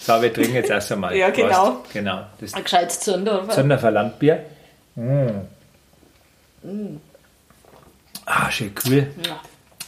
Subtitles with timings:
[0.00, 1.14] So, wir trinken jetzt erst einmal.
[1.16, 1.72] Ja, genau.
[1.72, 1.92] Prost.
[1.92, 2.26] Genau.
[2.40, 3.50] Das Ein gescheites Zündorfer.
[3.50, 4.44] Zünderfer Landbier.
[4.96, 5.40] Mm.
[8.24, 9.10] Ah, schön kühl.
[9.26, 9.40] Ja.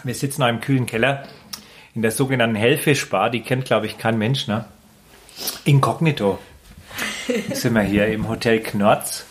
[0.04, 1.24] Wir sitzen noch im kühlen Keller
[1.94, 3.30] in der sogenannten Hellfischbar.
[3.30, 4.64] Die kennt, glaube ich, kein Mensch, ne?
[5.64, 6.38] Inkognito.
[7.28, 9.24] Jetzt sind wir hier im Hotel Knorz.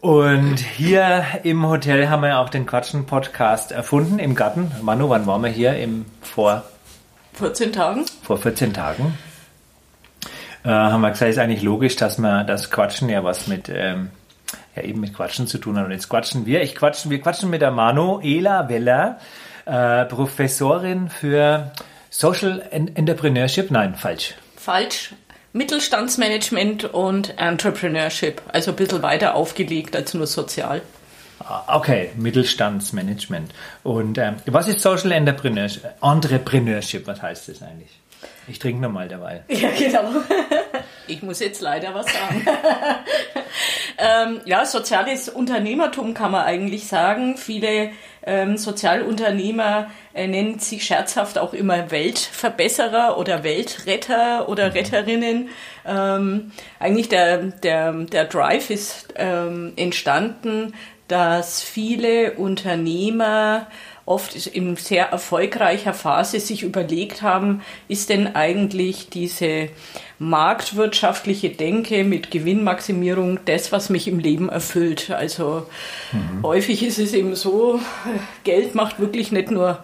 [0.00, 4.70] Und hier im Hotel haben wir auch den Quatschen-Podcast erfunden, im Garten.
[4.82, 5.76] Manu, wann waren wir hier?
[5.76, 6.64] Im, vor,
[7.34, 8.04] 14 Tagen.
[8.22, 9.16] vor 14 Tagen.
[10.64, 14.10] Äh, haben wir gesagt, ist eigentlich logisch, dass man das Quatschen ja was mit, ähm,
[14.74, 15.84] ja eben mit Quatschen zu tun hat.
[15.86, 16.62] Und jetzt quatschen wir.
[16.62, 19.18] Ich quatschen, wir quatschen mit der Manuela Weller,
[19.66, 21.70] äh, Professorin für
[22.10, 23.70] Social En- Entrepreneurship.
[23.70, 24.34] Nein, falsch.
[24.56, 25.12] Falsch.
[25.52, 28.42] Mittelstandsmanagement und Entrepreneurship.
[28.48, 30.82] Also ein bisschen weiter aufgelegt als nur sozial.
[31.40, 33.52] Ah, Okay, Mittelstandsmanagement.
[33.82, 35.84] Und ähm, was ist Social Entrepreneurship?
[36.02, 37.90] Entrepreneurship, was heißt das eigentlich?
[38.46, 39.42] Ich trinke nochmal dabei.
[39.48, 40.22] Ja, genau.
[41.06, 42.46] Ich muss jetzt leider was sagen.
[43.98, 47.36] ähm, ja, soziales Unternehmertum kann man eigentlich sagen.
[47.36, 47.90] Viele
[48.26, 55.50] ähm, Sozialunternehmer äh, nennen sich scherzhaft auch immer Weltverbesserer oder Weltretter oder Retterinnen.
[55.86, 60.74] Ähm, eigentlich der, der, der Drive ist ähm, entstanden,
[61.08, 63.66] dass viele Unternehmer
[64.06, 69.68] oft in sehr erfolgreicher Phase sich überlegt haben, ist denn eigentlich diese
[70.18, 75.10] marktwirtschaftliche Denke mit Gewinnmaximierung das, was mich im Leben erfüllt.
[75.10, 75.66] Also
[76.42, 77.80] häufig ist es eben so,
[78.44, 79.82] Geld macht wirklich nicht nur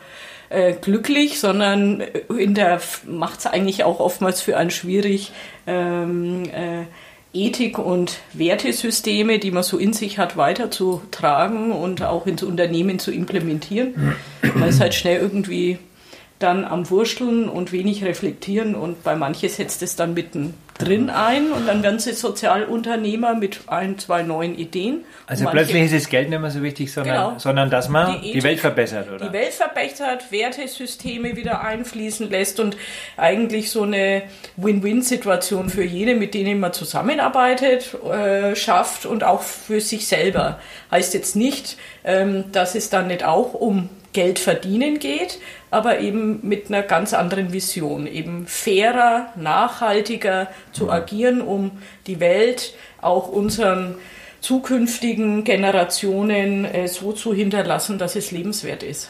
[0.50, 2.00] äh, glücklich, sondern
[2.36, 5.32] in der macht es eigentlich auch oftmals für einen schwierig,
[5.66, 6.84] ähm, äh,
[7.32, 13.12] Ethik und Wertesysteme, die man so in sich hat, weiterzutragen und auch ins Unternehmen zu
[13.12, 14.16] implementieren.
[14.54, 15.78] Man ist halt schnell irgendwie
[16.40, 21.68] dann am Wursteln und wenig reflektieren und bei manchen setzt es dann mittendrin ein und
[21.68, 25.04] dann werden sie Sozialunternehmer mit ein, zwei neuen Ideen.
[25.26, 27.38] Also manche- plötzlich ist das Geld nicht mehr so wichtig, sondern, Genau.
[27.38, 29.26] sondern dass man die, Ethik- Welt verbessert, oder?
[29.28, 32.74] Die Welt verbessert, Wertesysteme wieder einfließen lässt und
[33.18, 34.22] eigentlich so eine
[34.56, 40.58] Win-Win-Situation für jede, mit denen man zusammenarbeitet, äh, schafft und auch für sich selber.
[40.90, 45.38] Heißt jetzt nicht, ähm, dass es dann nicht auch um Geld verdienen geht,
[45.70, 51.72] aber eben mit einer ganz anderen Vision, eben fairer, nachhaltiger zu agieren, um
[52.06, 53.94] die Welt auch unseren
[54.40, 59.08] zukünftigen Generationen äh, so zu hinterlassen, dass es lebenswert ist.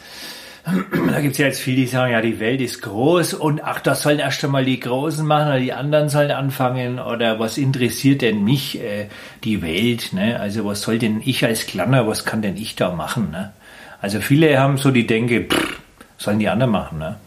[0.63, 3.79] Da gibt es ja jetzt viele, die sagen, ja, die Welt ist groß und ach,
[3.79, 8.21] das sollen erst einmal die Großen machen oder die anderen sollen anfangen oder was interessiert
[8.21, 9.07] denn mich, äh,
[9.43, 10.39] die Welt, ne?
[10.39, 13.53] Also was soll denn ich als Kleiner, was kann denn ich da machen, ne?
[14.01, 15.79] Also viele haben so die Denke, pff,
[16.17, 17.17] sollen die anderen machen, ne?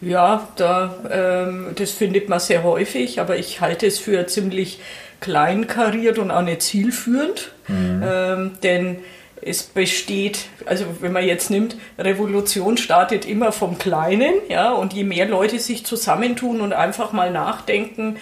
[0.00, 4.80] Ja, da, ähm, das findet man sehr häufig, aber ich halte es für ziemlich
[5.20, 8.98] kleinkariert und auch nicht zielführend, ähm, denn
[9.42, 15.04] es besteht, also wenn man jetzt nimmt, Revolution startet immer vom Kleinen, ja, und je
[15.04, 18.16] mehr Leute sich zusammentun und einfach mal nachdenken,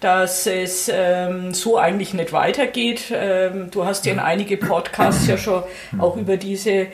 [0.00, 3.12] dass es ähm, so eigentlich nicht weitergeht.
[3.12, 5.64] Ähm, du hast ja in einige Podcasts ja schon
[5.98, 6.86] auch über diese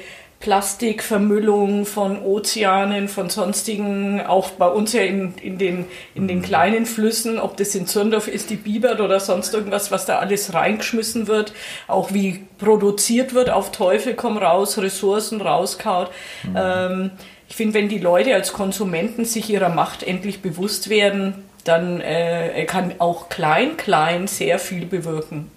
[0.45, 6.85] Plastikvermüllung von Ozeanen, von sonstigen, auch bei uns ja in, in, den, in den kleinen
[6.85, 11.29] Flüssen, ob das in Zürndorf ist, die Bibert oder sonst irgendwas, was da alles reingeschmissen
[11.29, 11.55] wird,
[11.89, 16.11] auch wie produziert wird, auf Teufel komm raus, Ressourcen rauskaut.
[16.55, 17.13] Ähm,
[17.49, 22.67] ich finde, wenn die Leute als Konsumenten sich ihrer Macht endlich bewusst werden, dann äh,
[22.67, 25.51] kann auch klein, klein sehr viel bewirken.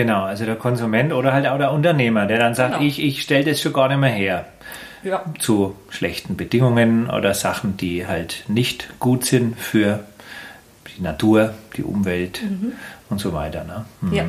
[0.00, 2.86] Genau, also der Konsument oder halt auch der Unternehmer, der dann sagt, Genau.
[2.86, 4.46] ich, ich stelle das schon gar nicht mehr her.
[5.02, 5.22] Ja.
[5.38, 10.00] zu schlechten Bedingungen oder Sachen, die halt nicht gut sind für
[10.96, 12.40] die Natur, die Umwelt
[13.10, 13.64] und so weiter.
[13.64, 13.84] Ne?
[14.00, 14.12] Mhm.
[14.14, 14.24] Ja.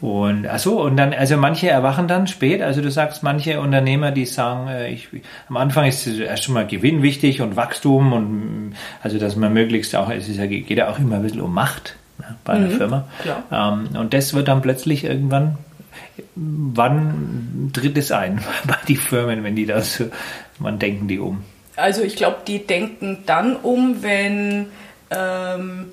[0.00, 4.12] Und ach so, und dann, also manche erwachen dann spät, also du sagst, manche Unternehmer,
[4.12, 5.08] die sagen, äh, ich,
[5.50, 9.94] am Anfang ist erst schon mal Gewinn wichtig und Wachstum und also dass man möglichst
[9.94, 12.70] auch, es ist ja, geht ja auch immer ein bisschen um Macht ne, bei einer
[12.70, 13.08] Firma.
[13.22, 13.42] klar.
[13.50, 15.58] Ähm, und das wird dann plötzlich irgendwann,
[16.34, 20.02] wann tritt es ein bei die Firmen, wenn die das,
[20.58, 21.42] wann denken die um?
[21.76, 24.66] Also ich glaube, die denken dann um, wenn,
[25.10, 25.86] ähm,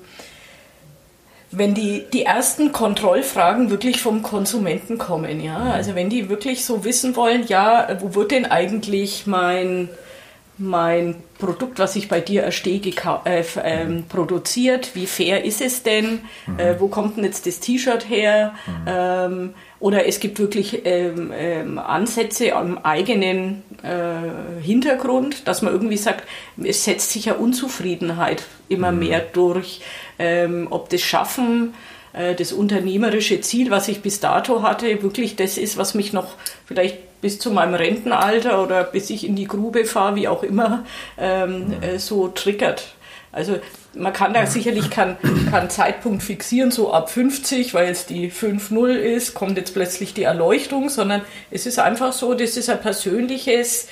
[1.50, 5.40] wenn die, die ersten Kontrollfragen wirklich vom Konsumenten kommen.
[5.40, 5.58] Ja?
[5.58, 9.88] Also wenn die wirklich so wissen wollen, ja, wo wird denn eigentlich mein
[10.58, 12.80] mein Produkt, was ich bei dir erstehe,
[13.24, 14.94] äh, ähm, produziert?
[14.94, 16.20] Wie fair ist es denn?
[16.46, 16.58] Mhm.
[16.58, 18.54] Äh, wo kommt denn jetzt das T-Shirt her?
[18.66, 18.84] Mhm.
[18.86, 25.96] Ähm, oder es gibt wirklich ähm, ähm, Ansätze am eigenen äh, Hintergrund, dass man irgendwie
[25.96, 26.26] sagt,
[26.62, 28.98] es setzt sich ja Unzufriedenheit immer mhm.
[28.98, 29.80] mehr durch.
[30.18, 31.74] Ähm, ob das Schaffen,
[32.12, 36.34] äh, das unternehmerische Ziel, was ich bis dato hatte, wirklich das ist, was mich noch
[36.66, 40.84] vielleicht bis zu meinem Rentenalter oder bis ich in die Grube fahre, wie auch immer,
[41.18, 42.94] ähm, äh, so triggert.
[43.30, 43.58] Also
[43.94, 45.16] man kann da sicherlich keinen
[45.50, 50.22] kein Zeitpunkt fixieren, so ab 50, weil es die 5-0 ist, kommt jetzt plötzlich die
[50.22, 53.88] Erleuchtung, sondern es ist einfach so, das ist ein persönliches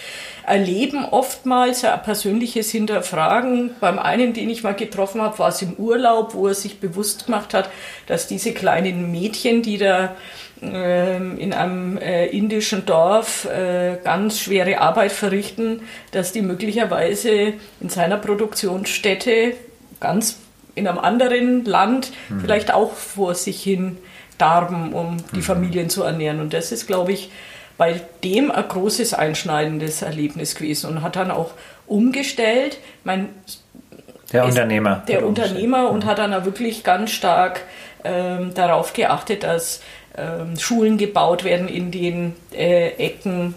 [0.47, 3.75] Erleben oftmals, ein persönliches Hinterfragen.
[3.81, 7.27] Beim einen, den ich mal getroffen habe, war es im Urlaub, wo er sich bewusst
[7.27, 7.69] gemacht hat,
[8.07, 10.15] dass diese kleinen Mädchen, die da
[10.61, 15.83] in einem äh, indischen Dorf äh, ganz schwere Arbeit verrichten,
[16.13, 19.55] dass die möglicherweise in seiner Produktionsstätte
[20.01, 20.39] ganz
[20.75, 22.41] in einem anderen Land mhm.
[22.41, 23.99] vielleicht auch vor sich hin
[24.39, 25.43] darben, um die mhm.
[25.43, 26.41] Familien zu ernähren.
[26.41, 27.31] Und das ist, glaube ich,
[27.77, 31.51] bei dem ein großes einschneidendes Erlebnis gewesen und hat dann auch
[31.87, 32.79] umgestellt.
[33.05, 33.29] Mein,
[34.33, 35.03] der Unternehmer.
[35.09, 37.63] Der Unternehmer und hat dann auch wirklich ganz stark
[38.05, 39.83] ähm, darauf geachtet, dass
[40.17, 43.55] ähm, Schulen gebaut werden in den äh, Ecken,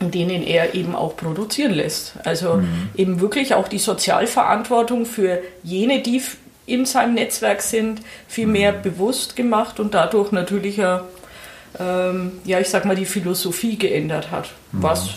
[0.00, 2.14] in denen er eben auch produzieren lässt.
[2.24, 2.90] Also mhm.
[2.96, 6.20] eben wirklich auch die Sozialverantwortung für jene, die
[6.66, 8.82] in seinem Netzwerk sind, viel mehr mhm.
[8.82, 11.04] bewusst gemacht und dadurch natürlich ja,
[11.78, 14.82] ähm, ja, ich sag mal, die Philosophie geändert hat, mhm.
[14.82, 15.10] was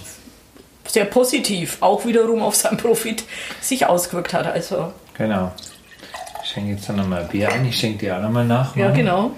[0.86, 3.24] sehr positiv auch wiederum auf seinen Profit
[3.62, 4.48] sich ausgewirkt hat.
[4.48, 5.52] Also genau.
[6.44, 8.76] Ich schenke jetzt nochmal Bier ein, ich schenke dir auch nochmal nach.
[8.76, 9.32] Ja, genau.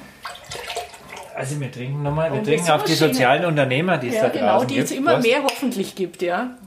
[1.39, 4.47] Also wir trinken nochmal, wir trinken auf die sozialen Unternehmer, die es ja, da genau,
[4.47, 5.25] draußen die es immer Prost.
[5.25, 6.57] mehr hoffentlich gibt, ja.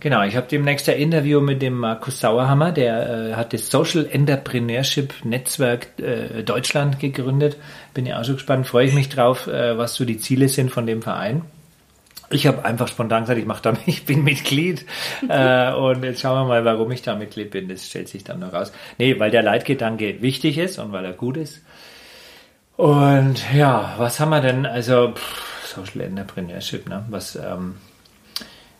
[0.00, 4.06] Genau, ich habe demnächst ein Interview mit dem Markus Sauerhammer, der äh, hat das Social
[4.10, 7.56] Entrepreneurship Netzwerk äh, Deutschland gegründet.
[7.94, 10.70] Bin ja auch schon gespannt, freue ich mich drauf, äh, was so die Ziele sind
[10.70, 11.46] von dem Verein.
[12.28, 14.84] Ich habe einfach spontan gesagt, ich mache da, ich bin Mitglied
[15.30, 17.68] äh, und jetzt schauen wir mal, warum ich da Mitglied bin.
[17.68, 18.72] Das stellt sich dann noch raus.
[18.98, 21.62] Nee, weil der Leitgedanke wichtig ist und weil er gut ist.
[22.76, 24.66] Und ja, was haben wir denn?
[24.66, 27.04] Also pff, Social Entrepreneurship, ne?
[27.08, 27.76] Was, ähm,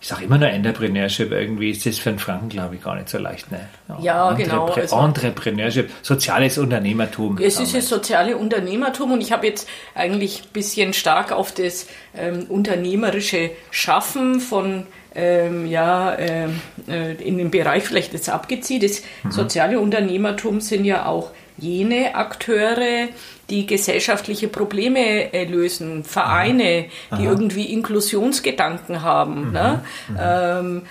[0.02, 3.08] ich sage immer nur Entrepreneurship, irgendwie ist das für einen Franken, glaube ich, gar nicht
[3.08, 3.52] so leicht.
[3.52, 3.68] Ne?
[4.00, 4.66] Ja, Entrepre genau.
[4.66, 7.38] Also, Entrepreneurship, soziales Unternehmertum.
[7.38, 11.86] Es ist das soziale Unternehmertum und ich habe jetzt eigentlich ein bisschen stark auf das
[12.16, 18.82] ähm, unternehmerische Schaffen von ähm, ja, ähm, äh, in dem Bereich vielleicht jetzt abgezielt.
[18.82, 19.30] Das mhm.
[19.30, 21.30] soziale Unternehmertum sind ja auch
[21.62, 23.08] jene Akteure,
[23.48, 27.16] die gesellschaftliche Probleme äh, lösen, Vereine, Aha.
[27.16, 29.46] die irgendwie Inklusionsgedanken haben.
[29.46, 29.52] Mhm.
[29.52, 29.84] Ne?
[30.08, 30.16] Mhm.
[30.20, 30.82] Ähm,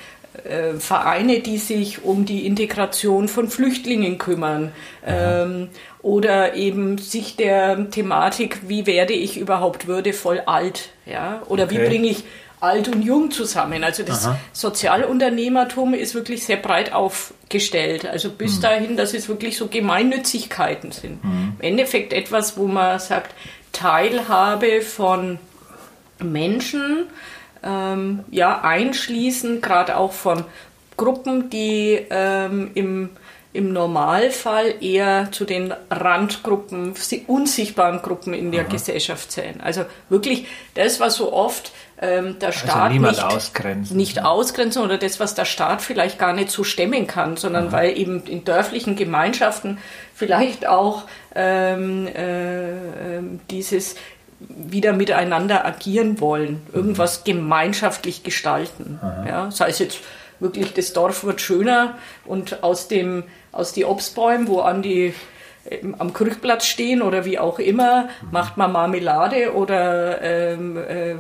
[0.46, 4.72] äh, Vereine, die sich um die Integration von Flüchtlingen kümmern
[5.06, 5.68] ähm,
[6.02, 11.76] oder eben sich der Thematik, wie werde ich überhaupt würdevoll alt, ja, oder okay.
[11.76, 12.24] wie bringe ich
[12.62, 13.84] alt und jung zusammen.
[13.84, 14.38] Also das Aha.
[14.54, 18.06] Sozialunternehmertum ist wirklich sehr breit aufgestellt.
[18.06, 18.62] Also bis mhm.
[18.62, 21.24] dahin, dass es wirklich so Gemeinnützigkeiten sind.
[21.24, 21.56] Mhm.
[21.60, 23.34] Im Endeffekt etwas, wo man sagt,
[23.74, 25.40] Teilhabe von
[26.20, 27.08] Menschen,
[27.64, 30.46] ähm, ja, einschließen, gerade auch von
[30.98, 33.10] Gruppen, die ähm, im
[33.54, 36.94] im Normalfall eher zu den Randgruppen,
[37.28, 38.70] unsichtbaren Gruppen in der Aha.
[38.70, 39.60] Gesellschaft zählen.
[39.62, 41.72] Also wirklich das, was so oft
[42.02, 43.98] ähm, der also Staat also nicht, ausgrenzen.
[43.98, 47.72] nicht ausgrenzen oder das, was der Staat vielleicht gar nicht so stemmen kann, sondern Aha.
[47.72, 49.78] weil eben in dörflichen Gemeinschaften
[50.16, 51.04] vielleicht auch
[51.36, 52.72] ähm, äh,
[53.18, 53.96] ähm, dieses
[54.40, 57.24] wieder miteinander agieren wollen, irgendwas mhm.
[57.26, 59.00] gemeinschaftlich gestalten.
[59.28, 60.00] Ja, sei es jetzt
[60.40, 65.14] wirklich, das Dorf wird schöner und aus dem aus die Obstbäumen, wo an die
[66.00, 71.16] am Krückplatz stehen oder wie auch immer, macht man Marmelade oder ähm, äh,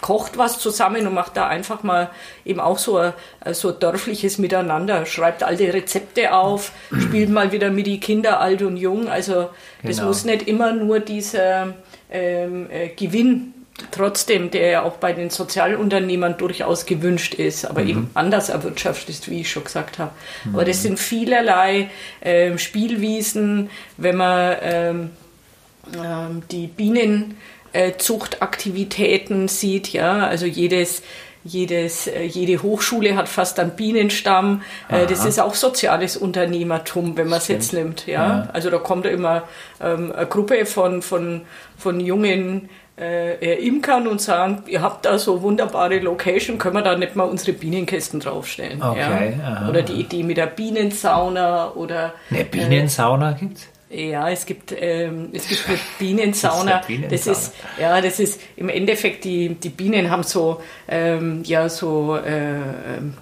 [0.00, 2.10] kocht was zusammen und macht da einfach mal
[2.44, 3.12] eben auch so ein,
[3.52, 8.62] so ein dörfliches Miteinander, schreibt alte Rezepte auf, spielt mal wieder mit die Kinder alt
[8.62, 9.08] und jung.
[9.08, 9.50] Also
[9.82, 10.08] das genau.
[10.08, 11.74] muss nicht immer nur dieser
[12.10, 13.51] ähm, äh, Gewinn
[13.90, 17.88] trotzdem, der ja auch bei den Sozialunternehmern durchaus gewünscht ist, aber mhm.
[17.88, 20.12] eben anders erwirtschaftet ist, wie ich schon gesagt habe.
[20.44, 20.54] Mhm.
[20.54, 25.10] Aber das sind vielerlei äh, Spielwiesen, wenn man ähm,
[25.96, 31.02] ähm, die Bienenzuchtaktivitäten sieht, ja, also jedes
[31.44, 34.62] jedes, äh, jede Hochschule hat fast einen Bienenstamm.
[34.88, 35.06] Äh, Aha.
[35.06, 38.06] Das ist auch soziales Unternehmertum, wenn man es jetzt nimmt.
[38.06, 38.28] Ja?
[38.28, 38.48] ja?
[38.52, 39.48] Also da kommt immer
[39.80, 41.42] ähm, eine Gruppe von, von,
[41.76, 42.68] von jungen
[43.02, 47.24] äh, imkern und sagen, ihr habt da so wunderbare Location, können wir da nicht mal
[47.24, 48.82] unsere Bienenkästen draufstellen?
[48.82, 49.44] Okay, ja?
[49.44, 49.68] aha.
[49.68, 53.68] Oder die Idee mit der Bienensauna oder Eine Bienensauna gibt's?
[53.90, 56.82] ja, es gibt, ähm, es gibt eine Bienensauna.
[56.88, 60.60] Das ist eine Das ist, ja, das ist im Endeffekt, die, die Bienen haben so,
[60.88, 63.14] ähm, ja, so, äh, ähm,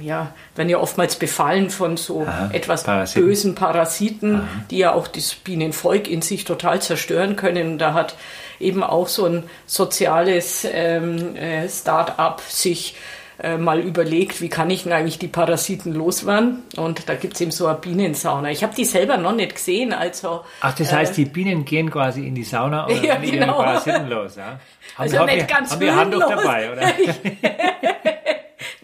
[0.00, 3.22] ja, werden ja oftmals befallen von so Aha, etwas Parasiten.
[3.22, 7.72] bösen Parasiten, die ja auch das Bienenvolk in sich total zerstören können.
[7.72, 8.16] Und da hat
[8.60, 12.94] eben auch so ein soziales ähm, äh, Start-up sich
[13.42, 16.62] äh, mal überlegt, wie kann ich denn eigentlich die Parasiten loswerden?
[16.76, 18.50] Und da gibt es eben so eine Bienensauna.
[18.50, 22.26] Ich habe die selber noch nicht gesehen, also Ach, das heißt, die Bienen gehen quasi
[22.26, 23.56] in die Sauna und Ja, werden ihre genau.
[23.56, 24.44] Parasiten los, ja?
[24.44, 24.58] Haben,
[24.96, 26.24] Also haben nicht wir, ganz haben wir höhenlos.
[26.28, 26.82] dabei, oder?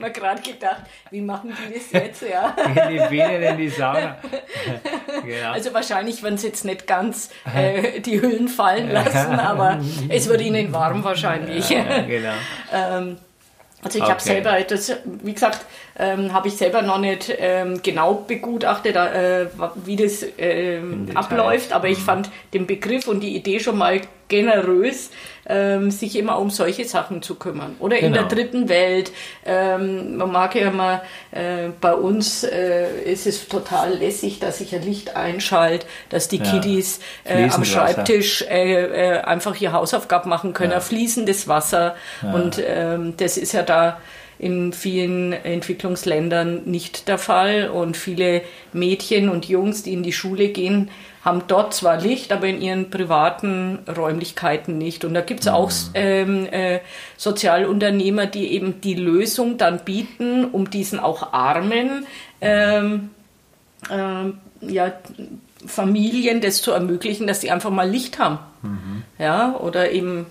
[0.07, 2.23] mal gerade gedacht, wie machen die das jetzt?
[2.23, 2.55] Ja.
[2.89, 4.17] Die Bienen in die Sauna.
[5.25, 5.53] genau.
[5.53, 10.41] Also wahrscheinlich werden sie jetzt nicht ganz äh, die Hüllen fallen lassen, aber es wird
[10.41, 11.69] ihnen warm wahrscheinlich.
[11.71, 12.33] ja, genau.
[12.73, 13.17] Ähm,
[13.83, 14.13] also ich Okay.
[14.13, 15.65] habe selber, das, wie gesagt,
[15.99, 19.47] ähm, habe ich selber noch nicht ähm, genau begutachtet, äh,
[19.85, 25.11] wie das ähm, abläuft, aber ich fand den Begriff und die Idee schon mal generös,
[25.49, 27.77] ähm, sich immer um solche Sachen zu kümmern.
[27.79, 28.35] Oder in der Genau.
[28.35, 29.13] dritten Welt.
[29.45, 34.75] Ähm, man mag ja mal, äh, bei uns äh, ist es total lässig, dass ich
[34.75, 36.45] ein Licht einschalte, dass die Ja.
[36.51, 37.65] Kiddies äh, am.
[37.65, 40.81] Schreibtisch äh, äh, einfach ihre Hausaufgaben machen können, Ja.
[40.81, 41.97] fließendes Wasser.
[42.33, 43.99] Und ähm, das ist ja da
[44.39, 47.71] in vielen Entwicklungsländern nicht der Fall.
[47.71, 50.91] Und viele Mädchen und Jungs, die in die Schule gehen,
[51.25, 55.05] haben dort zwar Licht, aber in ihren privaten Räumlichkeiten nicht.
[55.05, 56.81] Und da gibt es auch ähm, äh,
[57.17, 62.07] Sozialunternehmer, die eben die Lösung dann bieten, um diesen auch Armen
[62.41, 63.11] ähm,
[63.91, 64.93] ähm, ja,
[65.67, 68.39] Familien das zu ermöglichen, dass sie einfach mal Licht haben.
[69.19, 70.27] Ja, oder eben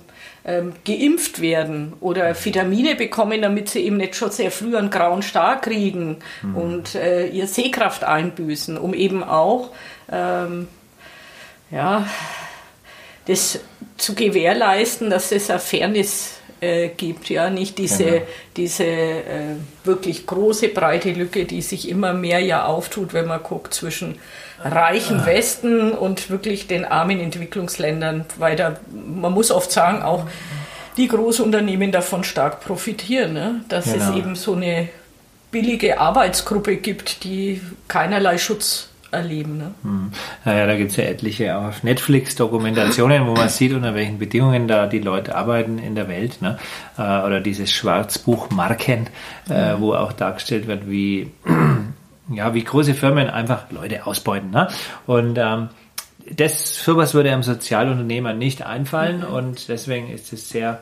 [0.45, 5.21] ähm, geimpft werden oder Vitamine bekommen, damit sie eben nicht schon sehr früh einen grauen
[5.23, 6.17] Star kriegen
[6.53, 9.71] und äh, ihr Sehkraft einbüßen, um eben auch
[10.11, 10.67] ähm,
[11.71, 12.07] ja,
[13.25, 13.59] das
[13.97, 18.25] zu gewährleisten, dass es eine Fairness äh, gibt, ja, nicht diese, Genau.
[18.55, 23.73] diese äh, wirklich große, breite Lücke, die sich immer mehr ja auftut, wenn man guckt
[23.73, 24.19] zwischen
[24.63, 28.79] reichen Westen und wirklich den armen Entwicklungsländern weiter.
[28.93, 30.25] Man muss oft sagen, auch
[30.97, 33.62] die Großunternehmen davon stark profitieren, ne?
[33.69, 34.17] dass es Genau.
[34.17, 34.88] eben so eine
[35.51, 39.57] billige Arbeitsgruppe gibt, die keinerlei Schutz erleben.
[39.57, 39.71] Ne?
[40.43, 44.19] Naja, da gibt es ja etliche auch auf Netflix Dokumentationen, wo man sieht, unter welchen
[44.19, 46.41] Bedingungen da die Leute arbeiten in der Welt.
[46.41, 46.57] Ne?
[46.97, 49.07] Äh, Oder dieses Schwarzbuch Marken,
[49.50, 51.31] äh, wo auch dargestellt wird, wie,
[52.29, 54.51] ja, wie große Firmen einfach Leute ausbeuten.
[54.51, 54.67] Ne?
[55.05, 55.70] Und ähm,
[56.29, 60.82] das, sowas würde einem Sozialunternehmer nicht einfallen und deswegen ist es sehr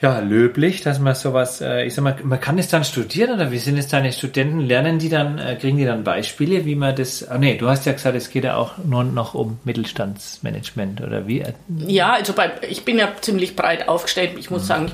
[0.00, 3.50] ja, löblich, dass man sowas, äh, ich sag mal, man kann es dann studieren oder
[3.50, 4.60] wie sind es deine Studenten?
[4.60, 7.84] Lernen die dann, äh, kriegen die dann Beispiele, wie man das, ah nee, du hast
[7.84, 11.44] ja gesagt, es geht ja auch nur noch um Mittelstandsmanagement oder wie?
[11.86, 14.38] Ja, also bei, ich bin ja ziemlich breit aufgestellt.
[14.38, 14.90] Ich muss sagen,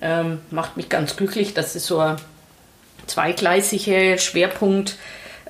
[0.00, 2.16] ähm, macht mich ganz glücklich, dass es so eine
[3.06, 4.96] zweigleisige Schwerpunkt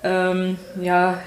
[0.03, 1.23] ähm, ja,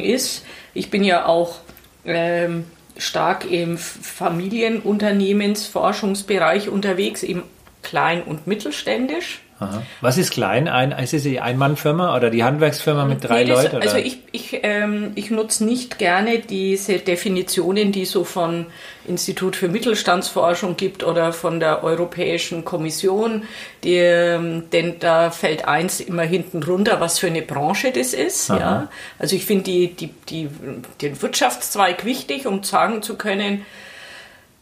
[0.00, 0.44] ist.
[0.74, 1.60] Ich bin ja auch
[2.04, 2.64] ähm,
[2.96, 7.44] stark im Familienunternehmensforschungsbereich unterwegs, eben
[7.82, 9.40] klein und mittelständisch.
[9.60, 9.82] Aha.
[10.00, 10.68] Was ist klein?
[10.68, 13.76] Ein, ist es die Einmannfirma oder die Handwerksfirma mit drei Nee, das- Leuten?
[13.76, 13.84] Oder?
[13.84, 18.66] Also ich, ich, ähm, ich nutze nicht gerne diese Definitionen, die so von
[19.06, 23.42] Institut für Mittelstandsforschung gibt oder von der Europäischen Kommission,
[23.84, 28.48] die, ähm, denn da fällt eins immer hinten runter, was für eine Branche das ist.
[28.48, 28.88] Ja?
[29.18, 30.48] Also ich finde die, die, die,
[31.02, 33.64] den Wirtschaftszweig wichtig, um sagen zu können,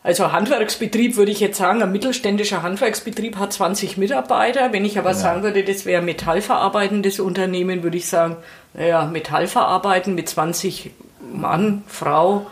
[0.08, 4.72] also Handwerksbetrieb würde ich jetzt sagen, ein mittelständischer Handwerksbetrieb hat 20 Mitarbeiter.
[4.72, 8.36] Wenn ich aber sagen würde, das wäre ein metallverarbeitendes Unternehmen, würde ich sagen,
[8.72, 10.92] naja, Metallverarbeiten mit 20
[11.30, 12.46] Mann, Frau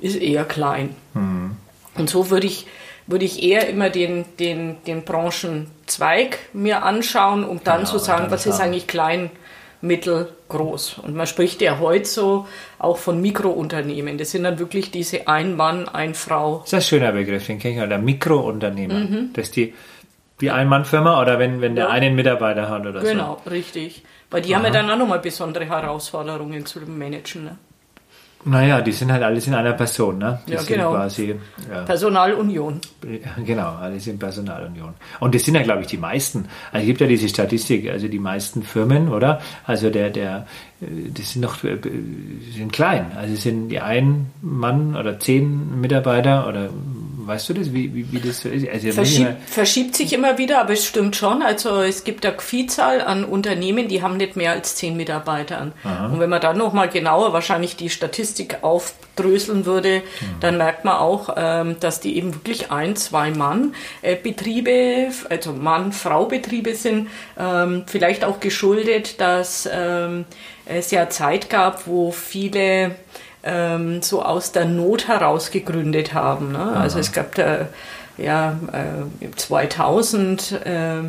[0.00, 0.96] ist eher klein.
[1.98, 2.66] Und so würde ich,
[3.06, 8.22] würde ich eher immer den, den, den Branchenzweig mir anschauen, um dann Genau, zu sagen,
[8.22, 9.30] dann was ist eigentlich klein,
[9.82, 10.98] mittel, groß.
[10.98, 12.46] Und man spricht ja heute so
[12.78, 14.18] auch von Mikrounternehmen.
[14.18, 16.58] Das sind dann wirklich diese ein Mann, ein Frau.
[16.60, 18.94] das ist ein schöner Begriff, den kenne ich auch, der Mikrounternehmer.
[18.94, 19.30] Mhm.
[19.32, 19.74] Das ist die,
[20.40, 21.90] die Einmannfirma oder wenn, wenn der Ja.
[21.90, 23.06] einen Mitarbeiter hat oder so.
[23.06, 24.02] Genau, richtig.
[24.30, 27.44] Weil die haben ja dann auch nochmal besondere Herausforderungen zu managen.
[27.44, 27.56] Ne?
[28.44, 30.40] Naja, die sind halt alles in einer Person, ne?
[30.48, 30.92] Die Ja, sind genau.
[30.92, 31.36] quasi,
[31.70, 31.82] ja.
[31.82, 32.80] Personalunion.
[33.44, 34.94] Genau, alles in Personalunion.
[35.20, 36.46] Und das sind ja, glaube ich, die meisten.
[36.72, 39.40] Also es gibt ja diese Statistik, also die meisten Firmen, oder?
[39.64, 40.46] Also der, der,
[40.80, 41.78] äh, das sind noch, äh,
[42.54, 43.12] sind klein.
[43.16, 46.68] Also es sind die ein Mann oder zehn Mitarbeiter oder
[47.24, 48.68] Weißt du das, wie, wie, wie das so ist?
[48.68, 51.42] Also Verschieb, verschiebt sich immer wieder, aber es stimmt schon.
[51.42, 55.72] Also es gibt eine Vielzahl an Unternehmen, die haben nicht mehr als zehn Mitarbeiter.
[55.84, 56.06] Aha.
[56.06, 60.40] Und wenn man dann nochmal genauer wahrscheinlich die Statistik aufdröseln würde, mhm.
[60.40, 67.08] dann merkt man auch, ähm, dass die eben wirklich ein, zwei Mann-Betriebe, also Mann-Frau-Betriebe sind.
[67.38, 70.24] Ähm, vielleicht auch geschuldet, dass ähm,
[70.64, 72.96] es ja Zeit gab, wo viele
[73.42, 76.52] ähm, so aus der Not heraus gegründet haben.
[76.52, 76.72] Ne?
[76.76, 77.68] Also es gab da
[78.16, 81.02] ja äh, 2000 äh,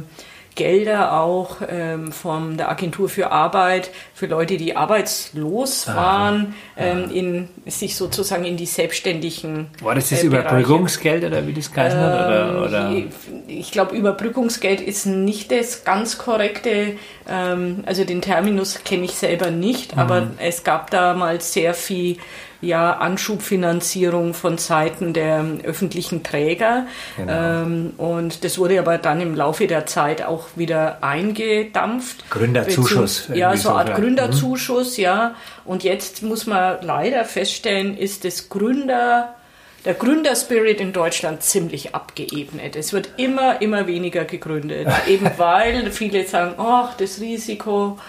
[0.55, 7.49] Gelder auch ähm, von der Agentur für Arbeit für Leute, die arbeitslos waren, ähm, in,
[7.65, 9.67] sich sozusagen in die selbstständigen.
[9.81, 12.25] War das das äh, Überbrückungsgeld oder wie das geheißen ähm, hat?
[12.25, 12.91] Oder, oder?
[12.91, 13.05] Ich,
[13.47, 19.51] ich glaube, Überbrückungsgeld ist nicht das ganz korrekte, ähm, also den Terminus kenne ich selber
[19.51, 20.01] nicht, mhm.
[20.01, 22.17] aber es gab damals sehr viel
[22.63, 26.87] ja Anschubfinanzierung von Seiten der öffentlichen Träger.
[27.17, 27.61] Genau.
[27.63, 32.29] Ähm, und das wurde aber dann im Laufe der Zeit auch wieder eingedampft.
[32.29, 33.29] Gründerzuschuss.
[33.33, 35.03] Ja, so eine Art Gründerzuschuss, mhm.
[35.03, 35.35] ja.
[35.65, 39.35] Und jetzt muss man leider feststellen, ist das Gründer
[39.85, 42.75] der Gründerspirit in Deutschland ziemlich abgeebnet.
[42.75, 44.87] Es wird immer, immer weniger gegründet.
[45.07, 47.99] Eben weil viele sagen, ach, das Risiko,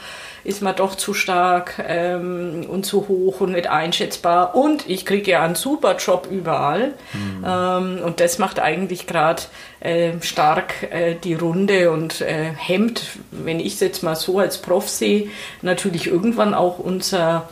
[0.44, 4.54] ist man doch zu stark ähm, und zu hoch und nicht einschätzbar.
[4.54, 6.92] Und ich kriege ja einen super Job überall.
[7.14, 7.44] Mhm.
[7.46, 9.42] Ähm, und das macht eigentlich gerade
[9.80, 14.58] äh, stark äh, die Runde und äh, hemmt, wenn ich es jetzt mal so als
[14.58, 15.28] Prof sehe,
[15.62, 17.48] natürlich irgendwann auch unser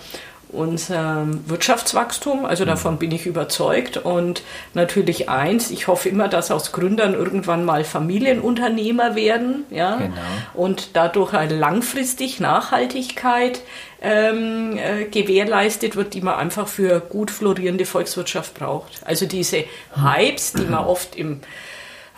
[0.53, 2.45] unser Wirtschaftswachstum.
[2.45, 3.97] Also davon bin ich überzeugt.
[3.97, 4.43] Und
[4.75, 9.65] natürlich eins, ich hoffe immer, dass aus Gründern irgendwann mal Familienunternehmer werden.
[9.71, 9.97] Ja?
[9.97, 10.15] Genau.
[10.55, 13.63] Und dadurch eine langfristig Nachhaltigkeit
[14.03, 19.01] ähm, äh, gewährleistet wird, die man einfach für gut florierende Volkswirtschaft braucht.
[19.07, 21.41] Also diese Hypes, die man oft im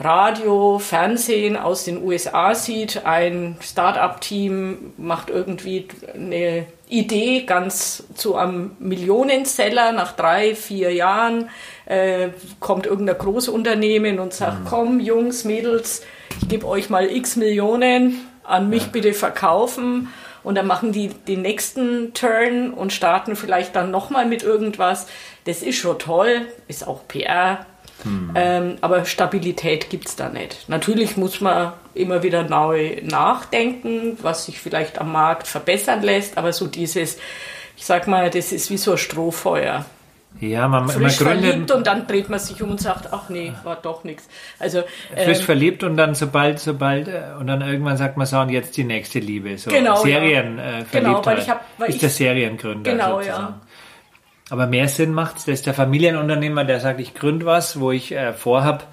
[0.01, 6.67] Radio, Fernsehen aus den USA sieht, ein Start-up-Team macht irgendwie eine
[6.99, 11.51] Idee ganz zu einem Millionenseller nach drei, vier Jahren,
[11.87, 12.29] äh,
[12.61, 14.67] kommt irgendein Großunternehmen und sagt, mhm.
[14.69, 16.03] komm Jungs, Mädels,
[16.41, 18.89] ich gebe euch mal x Millionen, an mich ja.
[18.93, 20.09] bitte verkaufen.
[20.43, 25.07] Und dann machen die den nächsten Turn und starten vielleicht dann nochmal mit irgendwas.
[25.45, 27.65] Das ist schon toll, ist auch PR,
[28.03, 28.33] hm.
[28.35, 30.69] Ähm, aber Stabilität gibt es da nicht.
[30.69, 36.53] Natürlich muss man immer wieder neu nachdenken, was sich vielleicht am Markt verbessern lässt, aber
[36.53, 37.19] so dieses,
[37.77, 39.85] ich sag mal, das ist wie so ein Strohfeuer.
[40.41, 43.29] Ja, man, frisch man gründet, verliebt und dann dreht man sich um und sagt, ach
[43.29, 44.29] nee, war doch nichts.
[44.59, 44.83] Also
[45.15, 48.49] frisch ähm, verliebt und dann sobald, sobald äh, und dann irgendwann sagt man so und
[48.49, 49.57] jetzt die nächste Liebe.
[49.59, 50.81] So genau, Serien ja.
[50.81, 52.91] äh, genau, weil ich hab, weil ist ich, der Seriengründer.
[52.91, 53.43] Genau, sozusagen.
[53.43, 53.61] ja.
[54.51, 58.13] Aber mehr Sinn macht es, dass der Familienunternehmer, der sagt, ich gründe was, wo ich
[58.13, 58.87] äh, vorhab,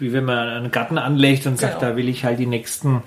[0.00, 1.92] wie wenn man einen Garten anlegt und sagt, genau.
[1.92, 3.02] da will ich halt die nächsten,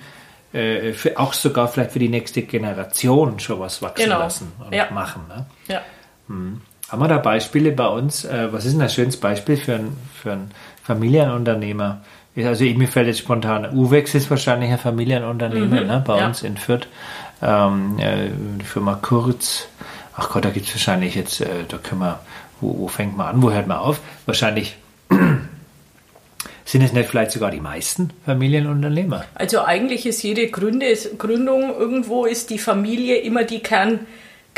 [0.52, 4.18] äh, für, auch sogar vielleicht für die nächste Generation schon was wachsen genau.
[4.20, 4.90] lassen und ja.
[4.90, 5.22] machen.
[5.28, 5.46] Ne?
[5.68, 5.80] Ja.
[6.28, 6.60] Hm.
[6.88, 8.24] Haben wir da Beispiele bei uns?
[8.24, 10.50] Äh, was ist denn ein schönes Beispiel für, ein, für einen
[10.82, 12.00] Familienunternehmer?
[12.36, 15.86] Also mir fällt jetzt spontan, Uwex ist wahrscheinlich ein Familienunternehmen mhm.
[15.86, 16.26] ne, bei ja.
[16.26, 16.86] uns in Fürth.
[17.42, 18.28] Ähm, äh,
[18.60, 19.68] die Firma Kurz,
[20.16, 22.20] ach Gott, da gibt es wahrscheinlich jetzt, äh, da können wir,
[22.60, 24.00] wo, wo fängt man an, wo hört man auf?
[24.26, 24.76] Wahrscheinlich
[26.64, 29.24] sind es nicht vielleicht sogar die meisten Familienunternehmer?
[29.34, 34.00] Also eigentlich ist jede Gründe, Gründung irgendwo ist die Familie immer die Kern,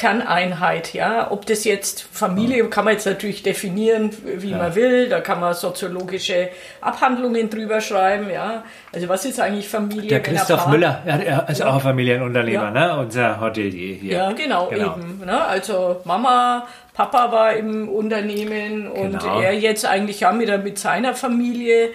[0.00, 1.30] Kerneinheit, ja.
[1.30, 4.56] Ob das jetzt Familie kann man jetzt natürlich definieren, wie ja.
[4.56, 5.10] man will.
[5.10, 6.48] Da kann man soziologische
[6.80, 8.64] Abhandlungen drüber schreiben, ja.
[8.94, 10.08] Also was ist eigentlich Familie?
[10.08, 11.66] Der Christoph Müller, er ist ja.
[11.66, 12.94] auch Familienunternehmer, ja.
[12.94, 12.98] ne?
[12.98, 14.16] Unser Hotelier hier.
[14.16, 14.96] Ja, genau, genau.
[14.96, 15.20] eben.
[15.22, 15.38] Ne?
[15.38, 19.40] Also Mama, Papa war im Unternehmen und genau.
[19.40, 21.90] er jetzt eigentlich ja mit, mit seiner Familie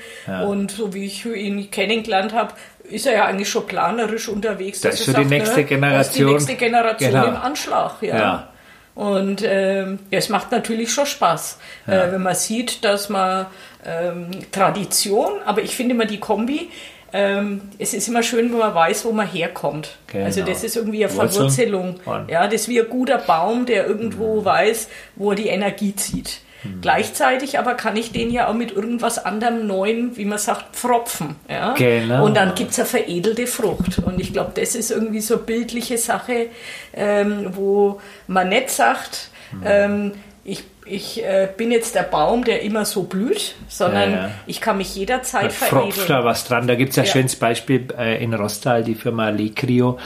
[0.48, 2.54] und so wie ich ihn kennengelernt habe,
[2.90, 4.82] ist er ja eigentlich schon planerisch unterwegs.
[4.82, 6.04] Das ist für die nächste ne, Generation.
[6.04, 6.16] Das ist
[6.50, 7.28] die nächste Generation genau.
[7.28, 8.18] im Anschlag, ja.
[8.18, 8.50] ja.
[8.96, 12.06] Und ähm, ja, es macht natürlich schon Spaß, ja.
[12.06, 13.48] äh, wenn man sieht, dass man
[13.86, 16.70] ähm, Tradition, aber ich finde immer die Kombi,
[17.12, 19.98] ähm, es ist immer schön, wenn man weiß, wo man herkommt.
[20.08, 20.26] Genau.
[20.26, 22.00] Also das ist irgendwie eine Verwurzelung.
[22.28, 24.46] Ja, das ist wie ein guter Baum, der irgendwo mhm.
[24.46, 26.42] weiß, wo er die Energie zieht.
[26.66, 26.82] Mhm.
[26.82, 31.36] Gleichzeitig aber kann ich den ja auch mit irgendwas anderem Neuen, wie man sagt, pfropfen.
[31.50, 31.74] Ja?
[31.74, 32.26] Genau.
[32.26, 34.00] Und dann gibt es eine veredelte Frucht.
[34.00, 36.48] Und ich glaube, das ist irgendwie so bildliche Sache,
[36.94, 39.64] ähm, wo man nicht sagt, mhm.
[39.66, 40.12] ähm,
[40.44, 44.32] ich ich äh, bin jetzt der Baum, der immer so blüht, sondern ja, ja.
[44.46, 46.08] ich kann mich jederzeit veredeln.
[46.08, 46.68] da was dran.
[46.68, 47.12] Da gibt es ein ja.
[47.12, 49.98] schönes Beispiel äh, in Rostal, die Firma Lecrio,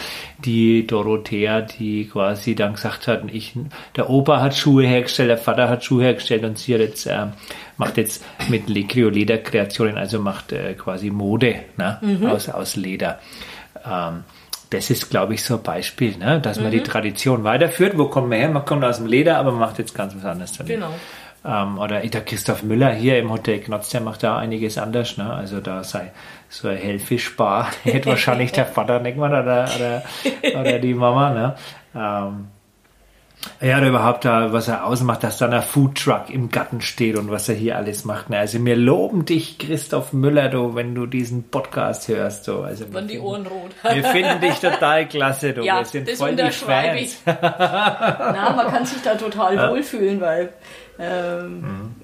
[0.46, 3.54] die Dorothea, die quasi dann gesagt hat, ich,
[3.98, 7.28] der Opa hat Schuhe hergestellt, der Vater hat Schuhe hergestellt und sie hat jetzt äh,
[7.76, 12.00] macht jetzt mit Lecrio Lederkreationen, also macht äh, quasi Mode ne?
[12.30, 13.20] aus, aus Leder.
[13.86, 14.24] Ähm,
[14.69, 16.39] das ist, glaube ich, so ein Beispiel, ne?
[16.39, 17.97] dass man die Tradition weiterführt.
[17.97, 18.49] Wo kommen wir her?
[18.49, 20.73] Man kommt aus dem Leder, aber man macht jetzt ganz was anderes damit.
[20.73, 20.93] Genau.
[21.45, 25.17] Ähm, oder der Christoph Müller hier im Hotel Knotz, der macht da einiges anders.
[25.17, 25.32] Ne?
[25.32, 26.12] Also da sei
[26.49, 30.03] so ein Hellfischbar, hätte wahrscheinlich der Vater nicht mal oder, oder,
[30.60, 31.29] oder die Mama.
[31.32, 31.55] Ne?
[31.95, 32.47] Ähm,
[33.62, 37.32] ja, oder überhaupt da, was er ausmacht, dass dann ein Foodtruck im Garten steht und
[37.32, 38.30] was er hier alles macht.
[38.30, 38.38] Ne?
[38.38, 42.47] Also wir loben dich, Christoph Müller, du, wenn du diesen Podcast hörst.
[42.47, 42.62] Du.
[42.62, 43.71] Also Waren die wir, Ohren rot.
[43.93, 45.62] wir finden dich total klasse, du.
[45.63, 47.12] Ja, wir sind das voll die unterschreibe Fans.
[47.12, 47.17] ich.
[47.25, 50.49] Na, man kann sich da total wohlfühlen, weil
[50.99, 51.95] ähm,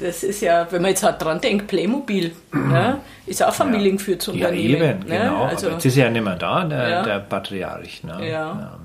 [0.00, 4.32] das ist ja, wenn man jetzt halt dran denkt, Playmobil, ne, ist auch familiengeführtes Ja,
[4.48, 4.82] Unternehmen.
[4.82, 5.18] eben, ne?
[5.18, 5.44] genau.
[5.44, 7.02] Also, Aber jetzt ist ja nicht mehr da, der, Ja.
[7.02, 8.04] der Patriarch.
[8.04, 8.30] Ne?
[8.30, 8.78] Ja.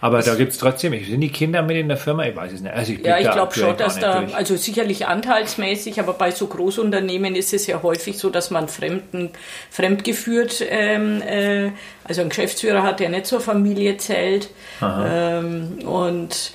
[0.00, 2.24] Aber da gibt es trotzdem, sind die Kinder mit in der Firma?
[2.24, 2.72] Ich weiß es nicht.
[2.72, 4.34] Also ich ja, ich da glaube schon, dass da, durch.
[4.34, 9.30] also sicherlich anteilsmäßig, aber bei so Großunternehmen ist es ja häufig so, dass man Fremden,
[9.70, 11.72] fremdgeführt, ähm, äh,
[12.04, 14.48] also einen Geschäftsführer hat, der nicht zur Familie zählt
[14.82, 16.52] ähm, und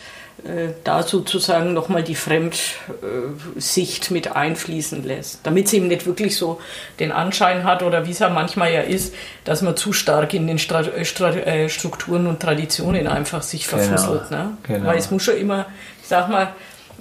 [0.84, 6.62] da sozusagen nochmal die Fremdsicht mit einfließen lässt, damit es eben nicht wirklich so
[6.99, 10.45] den Anschein hat oder wie es ja manchmal ja ist, dass man zu stark in
[10.45, 14.29] den äh, äh, Strukturen und Traditionen einfach sich verfusselt.
[14.29, 14.55] Ne?
[14.63, 14.88] genau.
[14.88, 15.65] Weil es muss schon immer,
[16.01, 16.53] ich sag mal,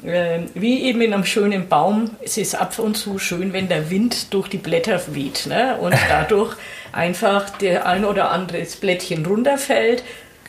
[0.05, 3.91] äh, wie eben in einem schönen Baum, es ist ab und zu schön, wenn der
[3.91, 5.77] Wind durch die Blätter weht ne?
[5.79, 6.57] und dadurch
[6.93, 10.03] einfach der ein oder andere Blättchen runterfällt,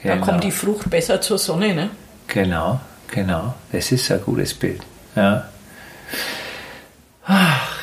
[0.03, 0.25] dann Genau.
[0.25, 1.73] kommt die Frucht besser zur Sonne.
[1.73, 1.89] Ne?
[2.27, 2.79] Genau,
[3.11, 3.53] genau.
[3.71, 4.81] Das ist ein gutes Bild.
[5.15, 5.49] Ja.
[7.25, 7.77] Ach,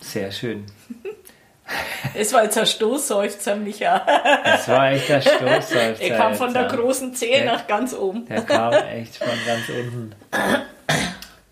[0.00, 0.64] sehr schön.
[2.14, 4.00] Es war jetzt ein Stoßseufzer, Micha.
[4.42, 6.00] Das war echt der Stoßseufzer.
[6.00, 8.24] Er kam von der großen Zehe nach ganz oben.
[8.24, 10.14] Der kam echt von ganz unten.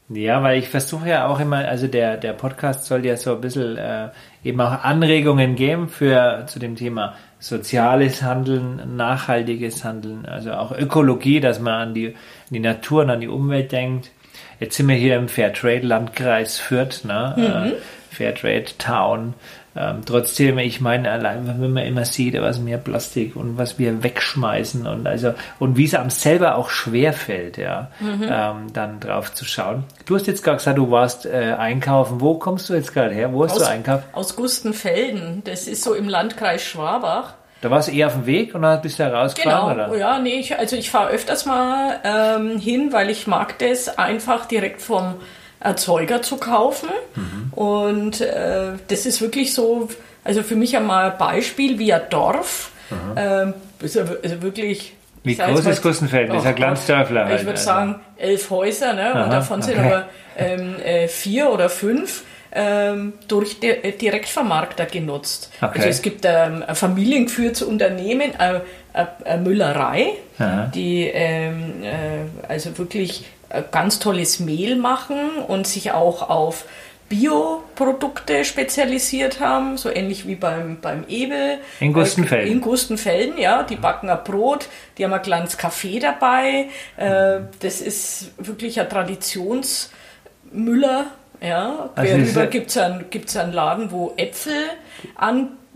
[0.09, 3.41] Ja, weil ich versuche ja auch immer, also der, der Podcast soll ja so ein
[3.41, 4.09] bisschen äh,
[4.45, 11.41] eben auch Anregungen geben für zu dem Thema soziales Handeln, nachhaltiges Handeln, also auch Ökologie,
[11.41, 12.15] dass man an die, an
[12.51, 14.11] die Natur und an die Umwelt denkt.
[14.59, 17.75] Jetzt sind wir hier im Fairtrade-Landkreis Fürth, ne?
[17.77, 19.35] Äh, Fairtrade Town.
[19.77, 24.03] Ähm, trotzdem, ich meine, allein wenn man immer sieht, was mehr Plastik und was wir
[24.03, 29.35] wegschmeißen und also und wie es einem selber auch schwer fällt, ja, ähm, dann drauf
[29.35, 29.85] zu schauen.
[30.07, 32.21] Du hast jetzt gerade gesagt, du warst äh, einkaufen.
[32.21, 33.33] Wo kommst du jetzt gerade her?
[33.33, 34.05] Wo hast du einkauft?
[34.13, 37.35] aus Gustenfelden, das ist so im Landkreis Schwabach.
[37.63, 39.99] Da warst du eher auf dem Weg und dann bist du da rausgefahren, Genau, oder?
[39.99, 44.47] ja, nee, ich, also ich fahre öfters mal ähm, hin, weil ich mag das einfach
[44.47, 45.15] direkt vom
[45.61, 46.89] Erzeuger zu kaufen.
[47.15, 47.53] Mhm.
[47.53, 49.89] Und äh, das ist wirklich so,
[50.25, 52.73] also für mich einmal ein Beispiel wie ein Dorf.
[53.17, 54.93] Ähm, ist also wirklich.
[55.25, 56.33] Wie groß ist Gustenfelden?
[56.33, 57.65] Das ist ein kleines Dörfler halt, Ich würde also.
[57.65, 59.13] sagen, elf Häuser, ne?
[59.13, 59.87] Aha, und davon sind okay.
[59.87, 65.51] aber ähm, äh, vier oder fünf ähm, durch Di äh, Direktvermarkter genutzt.
[65.61, 65.79] Okay.
[65.79, 68.61] Also es gibt ähm, ein familiengeführtes Unternehmen, äh,
[68.93, 70.71] äh, eine Müllerei, Aha.
[70.75, 73.25] die ähm, äh, also wirklich äh,
[73.71, 76.65] ganz tolles Mehl machen und sich auch auf
[77.09, 81.59] Bioprodukte spezialisiert haben, so ähnlich wie beim, beim Ebel.
[81.79, 82.49] In Gustenfelden.
[82.49, 83.63] Äh, In Gustenfelden, ja.
[83.63, 84.67] Die backen ein Brot,
[84.99, 86.69] die haben ein kleines Kaffee dabei.
[86.97, 91.07] Äh, das ist wirklich ein Traditionsmüller.
[91.41, 94.65] Ja, Also ist- gibt es einen, gibt's einen Laden, wo Äpfel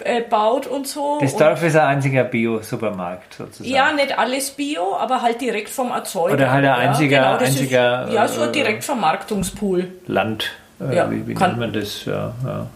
[0.07, 1.19] anbaut und so.
[1.21, 3.71] Das und Dorf ist ein einziger Bio-Supermarkt sozusagen.
[3.75, 6.35] ja, nicht alles Bio, aber halt direkt vom Erzeuger.
[6.35, 9.89] Oder halt ein einziger- ja, genau, einziger, Ist, ja, so äh, ein Direktvermarktungspool.
[10.07, 10.51] Land.
[10.81, 12.05] Äh, Ja, wie wie kann- nennt man das?
[12.05, 12.67] Ja, ja.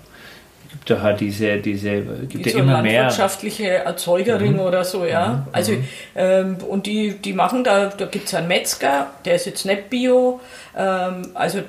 [0.70, 2.82] Gibt doch halt diese, diese, gibt ja so immer mehr.
[2.82, 2.96] Mhm.
[3.06, 5.46] landwirtschaftliche Erzeugerin oder so, ja.
[5.52, 5.72] Also,
[6.16, 9.88] ähm, und die, die machen da, da gibt es einen Metzger, der ist jetzt nicht
[9.88, 10.40] Bio.
[10.76, 11.60] Ähm, also,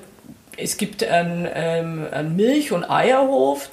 [0.58, 3.70] es gibt einen, ähm, einen Milch- und Eierhof,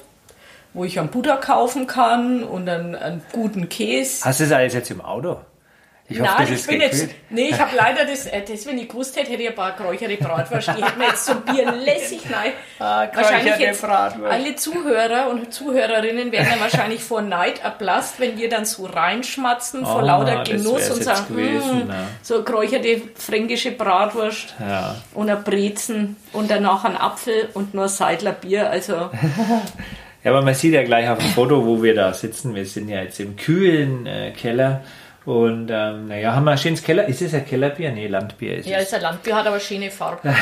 [0.73, 4.25] wo ich einen Butter kaufen kann und einen, einen guten Käse.
[4.25, 5.37] Hast du das alles jetzt im Auto?
[6.09, 7.07] Ich hoffe, Nein, ich bin jetzt.
[7.29, 9.71] Nee, ich habe leider das, äh, das, wenn ich gewusst hätte, hätte ich ein paar
[9.71, 10.67] geräucherte Bratwurst.
[10.77, 12.51] Die hätten wir jetzt zum Bier lässig nein.
[12.77, 14.31] Ah, wahrscheinlich jetzt Bratwurst.
[14.33, 19.85] alle Zuhörer und Zuhörerinnen werden dann wahrscheinlich vor Neid erblasst, wenn wir dann so reinschmatzen
[19.85, 21.95] vor Oh, lauter Genuss und sagen, gewesen, "Mm, ja.
[22.21, 24.95] so geräucherte fränkische Bratwurst Ja.
[25.13, 28.69] und ein Brezen und danach ein Apfel und nur Seidler Bier.
[28.69, 29.09] Also
[30.23, 32.55] ja, aber man sieht ja gleich auf dem Foto, wo wir da sitzen.
[32.55, 34.81] Wir sind ja jetzt im kühlen äh, Keller.
[35.25, 37.07] Und ähm, naja, haben wir ein schönes Keller.
[37.07, 37.91] Ist es ein Kellerbier?
[37.91, 38.85] Nee, Landbier ist ja, es.
[38.85, 40.21] ist ein Landbier, hat aber schöne Farbe.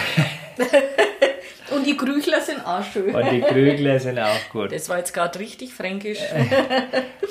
[1.76, 3.14] und die Grüchler sind auch schön.
[3.14, 4.72] Und die Krügler sind auch gut.
[4.72, 6.20] Das war jetzt gerade richtig fränkisch.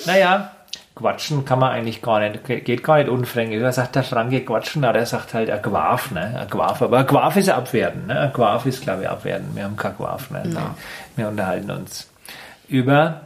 [0.06, 0.52] Naja,
[0.94, 3.60] Quatschen kann man eigentlich gar nicht, geht gar nicht unfränkisch.
[3.60, 6.38] Da sagt der Franke Quatschen, na, der sagt halt ein Quaf, ne?
[6.40, 6.82] Ein Quaf.
[6.82, 8.18] Aber ein Quaf ist abwerten, ne?
[8.18, 9.54] Ein Quaf ist, glaube ich, abwerten.
[9.54, 10.42] Wir haben kein Quaf, ne?
[10.52, 10.74] Ja.
[11.16, 12.09] Wir unterhalten uns
[12.70, 13.22] über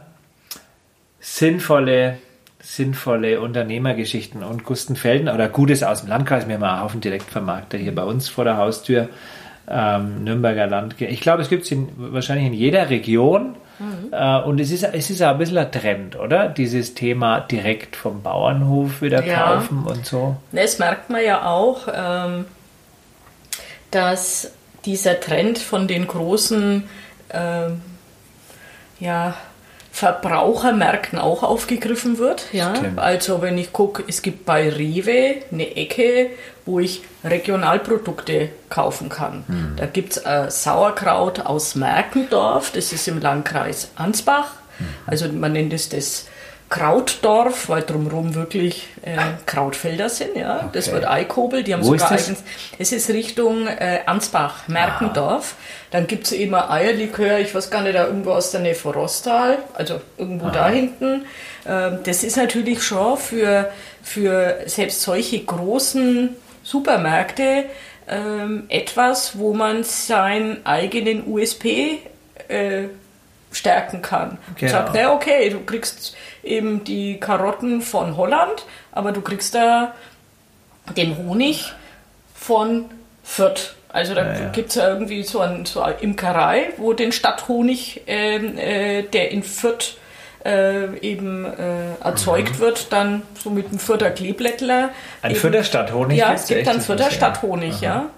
[1.19, 2.17] sinnvolle,
[2.59, 6.47] sinnvolle Unternehmergeschichten und Gustenfelden oder Gutes aus dem Landkreis.
[6.47, 9.09] Wir haben einen Haufen Direktvermarkter hier bei uns vor der Haustür.
[9.67, 10.99] Ähm, Nürnberger Land.
[11.01, 13.55] Ich glaube, es gibt es wahrscheinlich in jeder Region.
[14.11, 16.47] Äh, und es ist, es ist auch ein bisschen ein Trend, oder?
[16.47, 19.55] Dieses Thema direkt vom Bauernhof wieder Ja.
[19.55, 20.37] kaufen und so.
[20.51, 22.45] Das merkt man ja auch, ähm,
[23.91, 24.51] dass
[24.85, 26.83] dieser Trend von den großen
[27.31, 27.81] ähm,
[28.99, 29.35] ja,
[29.91, 32.47] Verbrauchermärkten auch aufgegriffen wird.
[32.51, 32.75] Ja?
[32.75, 32.99] Stimmt.
[32.99, 36.31] Also wenn ich gucke, es gibt bei Rewe eine Ecke,
[36.65, 39.45] wo ich Regionalprodukte kaufen kann.
[39.77, 44.51] Da gibt es äh, Sauerkraut aus Merkendorf, das ist im Landkreis Ansbach.
[45.05, 46.27] Also man nennt es das
[46.75, 50.35] Krautdorf, weil drumherum wirklich äh, Krautfelder sind.
[50.35, 50.69] Ja?
[50.73, 50.95] Das Okay.
[50.97, 52.37] wird Eikobel, die haben Wo sogar ist das?
[52.37, 52.43] eigens.
[52.79, 55.55] Es ist Richtung äh, Ansbach, Merkendorf.
[55.91, 58.93] Dann gibt es ein Eierlikör, ich weiß gar nicht, da irgendwo aus der Nähe von
[58.93, 61.25] Rostal, also irgendwo da hinten.
[61.65, 63.71] Ähm, das ist natürlich schon für,
[64.03, 67.65] für selbst solche großen Supermärkte
[68.09, 71.99] ähm, etwas, wo man seinen eigenen USP
[72.49, 72.83] äh,
[73.55, 74.37] stärken kann.
[74.57, 74.71] Genau.
[74.71, 79.93] Sagt, na okay, du kriegst eben die Karotten von Holland, aber du kriegst da
[80.95, 81.73] den Honig
[82.35, 82.85] von
[83.23, 83.75] Fürth.
[83.89, 84.49] Also da Ja, ja.
[84.49, 89.31] gibt es ja irgendwie so, ein, so eine Imkerei, wo den Stadthonig, ähm, äh, der
[89.31, 89.97] in Fürth
[90.45, 94.87] äh, eben äh, erzeugt wird, dann so mit dem Fürther Kleeblättler.
[94.87, 94.91] Mhm.
[95.23, 98.09] Ein eben- Fürther Stadthonig Ja, es gibt dann Fürther Stadthonig, ja.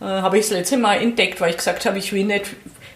[0.00, 2.46] Äh, Habe ich das letzte Mal entdeckt, weil ich gesagt habe, ich will nicht,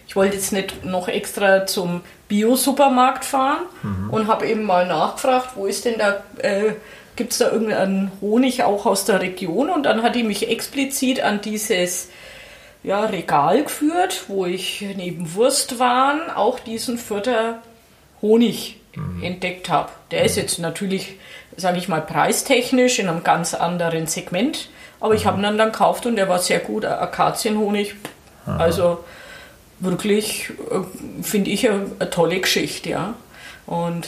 [0.09, 4.09] ich wollte jetzt nicht noch extra zum Bio-Supermarkt fahren Mhm.
[4.09, 6.73] und habe eben mal nachgefragt, wo ist denn da, äh,
[7.15, 9.69] gibt es da irgendeinen Honig auch aus der Region?
[9.69, 12.09] Und dann hat die mich explizit an dieses
[12.81, 17.59] ja, Regal geführt, wo ich neben Wurstwaren auch diesen Fürther
[18.21, 18.77] Honig
[19.21, 19.89] entdeckt habe.
[20.11, 21.17] Der ist jetzt natürlich,
[21.55, 24.69] sage ich mal, preistechnisch in einem ganz anderen Segment,
[24.99, 27.93] aber ich habe ihn dann, dann gekauft und der war sehr gut, Akazienhonig.
[28.45, 29.03] Also
[29.79, 33.15] wirklich, äh, finde ich, eine, tolle Geschichte, ja.
[33.65, 34.07] Und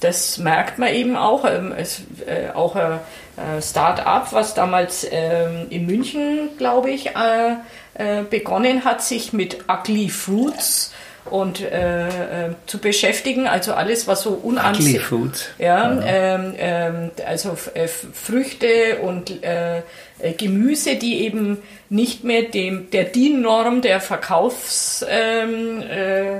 [0.00, 1.44] das merkt man eben auch.
[1.44, 3.00] Ähm, Es, äh, auch ein
[3.36, 7.54] äh, Start-up, was damals ähm, in München, glaube ich, äh,
[7.94, 10.92] äh, begonnen hat, sich mit Ugly Fruits
[11.24, 13.46] und äh, äh, zu beschäftigen.
[13.46, 15.50] Also alles, was so unansehbar Foods.
[15.58, 19.78] ja, ähm, ähm, also äh, Früchte und äh,
[20.18, 21.58] äh, Gemüse, die eben
[21.88, 26.34] nicht mehr dem der DIN-Norm der Verkaufs ähm, äh,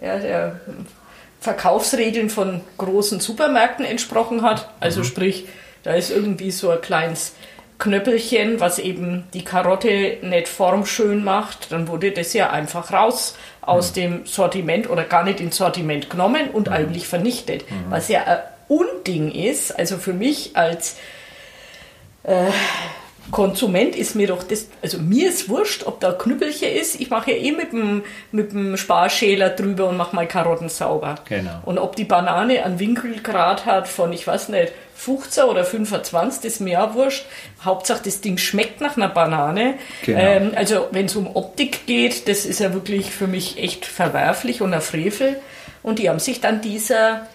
[0.00, 0.60] ja, der
[1.40, 4.68] Verkaufsregeln von großen Supermärkten entsprochen hat.
[4.80, 5.46] Also sprich,
[5.82, 7.34] da ist irgendwie so ein kleines
[7.78, 13.36] Knöppelchen, was eben die Karotte nicht formschön macht, dann wurde das ja einfach raus
[13.68, 17.64] aus dem Sortiment oder gar nicht ins Sortiment genommen und eigentlich vernichtet.
[17.90, 20.96] Was ja ein Unding ist, also für mich als
[22.24, 22.50] äh,
[23.30, 26.98] Konsument ist mir doch das, also mir ist wurscht, ob da Knüppelchen ist.
[27.00, 28.02] Ich mache ja eh mit dem,
[28.32, 31.16] mit dem Sparschäler drüber und mache mal Karotten sauber.
[31.28, 31.60] Genau.
[31.64, 36.54] Und ob die Banane einen Winkelgrad hat von, ich weiß nicht, 15 oder 25, das
[36.54, 37.24] ist mir auch wurscht.
[37.64, 39.74] Hauptsache, das Ding schmeckt nach einer Banane.
[40.04, 40.18] Genau.
[40.18, 44.60] Ähm, also, wenn es um Optik geht, das ist ja wirklich für mich echt verwerflich
[44.60, 45.40] und ein Frevel.
[45.84, 47.28] Und die haben sich dann dieser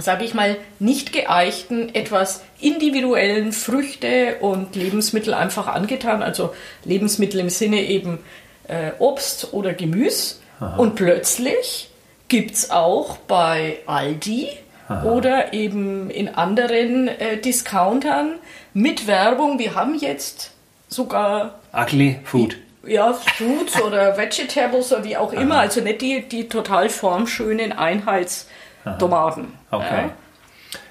[0.00, 6.22] sage ich mal, nicht geeichten, etwas individuellen Früchte und Lebensmittel einfach angetan.
[6.22, 8.20] Also Lebensmittel im Sinne eben
[8.68, 10.36] äh, Obst oder Gemüse.
[10.76, 11.90] Und plötzlich
[12.28, 14.50] gibt es auch bei Aldi
[15.04, 18.34] oder eben in anderen äh, Discountern
[18.74, 20.52] mit Werbung, wir haben jetzt
[20.88, 22.56] sogar Ugly Food.
[22.86, 29.52] ja, Fruits oder Vegetables oder wie auch immer, also nicht die, die total formschönen Einheitstomaten.
[29.70, 29.84] Okay.
[30.06, 30.10] Ja.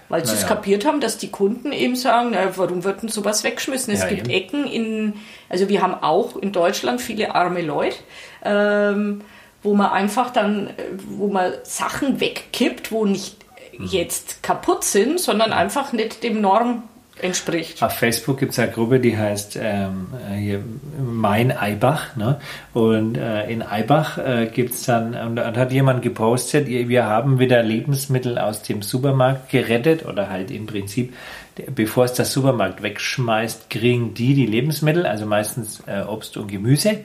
[0.10, 0.56] Weil sie es Naja.
[0.56, 3.94] kapiert haben, dass die Kunden eben sagen, na, warum wird denn sowas weggeschmissen?
[3.94, 4.32] Es Ja, gibt eben.
[4.32, 5.14] Ecken in,
[5.50, 7.98] also wir haben auch in Deutschland viele arme Leute,
[8.46, 9.22] ähm,
[9.64, 10.74] wo man einfach dann, äh,
[11.08, 13.36] wo man Sachen wegkippt, wo nicht.
[13.80, 16.84] Jetzt kaputt sind, sondern einfach nicht dem Norm
[17.22, 17.82] entspricht.
[17.82, 20.64] Auf Facebook gibt es eine Gruppe, die heißt ähm, hier
[21.04, 22.16] Mein Eibach.
[22.16, 22.40] Ne?
[22.74, 27.40] Und äh, in Eibach äh, gibt es dann, und da hat jemand gepostet, wir haben
[27.40, 31.14] wieder Lebensmittel aus dem Supermarkt gerettet oder halt im Prinzip,
[31.74, 37.00] bevor es der Supermarkt wegschmeißt, kriegen die die Lebensmittel, also meistens äh, Obst und Gemüse.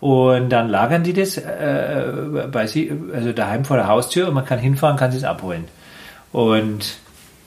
[0.00, 4.44] Und dann lagern die das äh, bei sie, also daheim vor der Haustür und man
[4.44, 5.64] kann hinfahren, kann sie es abholen.
[6.32, 6.96] Und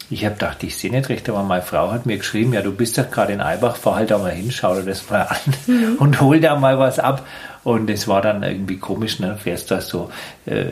[0.10, 2.71] ich habe gedacht, ich sehe nicht recht, aber meine Frau hat mir geschrieben, ja, du
[2.71, 5.54] bist doch gerade in Eibach, fahr halt da mal hin, schau dir das mal an
[5.65, 5.95] mhm.
[5.98, 7.26] und hol da mal was ab.
[7.63, 9.38] Und es war dann irgendwie komisch, ne?
[9.38, 10.12] Fährst da so,
[10.45, 10.65] äh,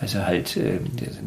[0.00, 0.78] also halt äh,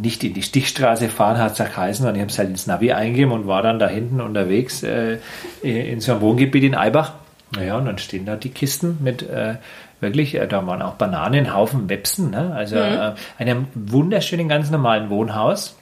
[0.02, 2.94] nicht in die Stichstraße fahren, hat es geheißen, und ich habe es halt ins Navi
[2.94, 5.17] eingegeben und war dann da hinten unterwegs äh,
[5.62, 7.12] in so einem Wohngebiet in Eibach.
[7.54, 9.56] Naja, und dann stehen da die Kisten mit äh,
[10.00, 12.54] wirklich, äh, da waren auch Bananen, Haufen Websen, ne?
[12.56, 12.82] also mhm.
[12.82, 15.76] äh, einem wunderschönen, ganz normalen Wohnhaus.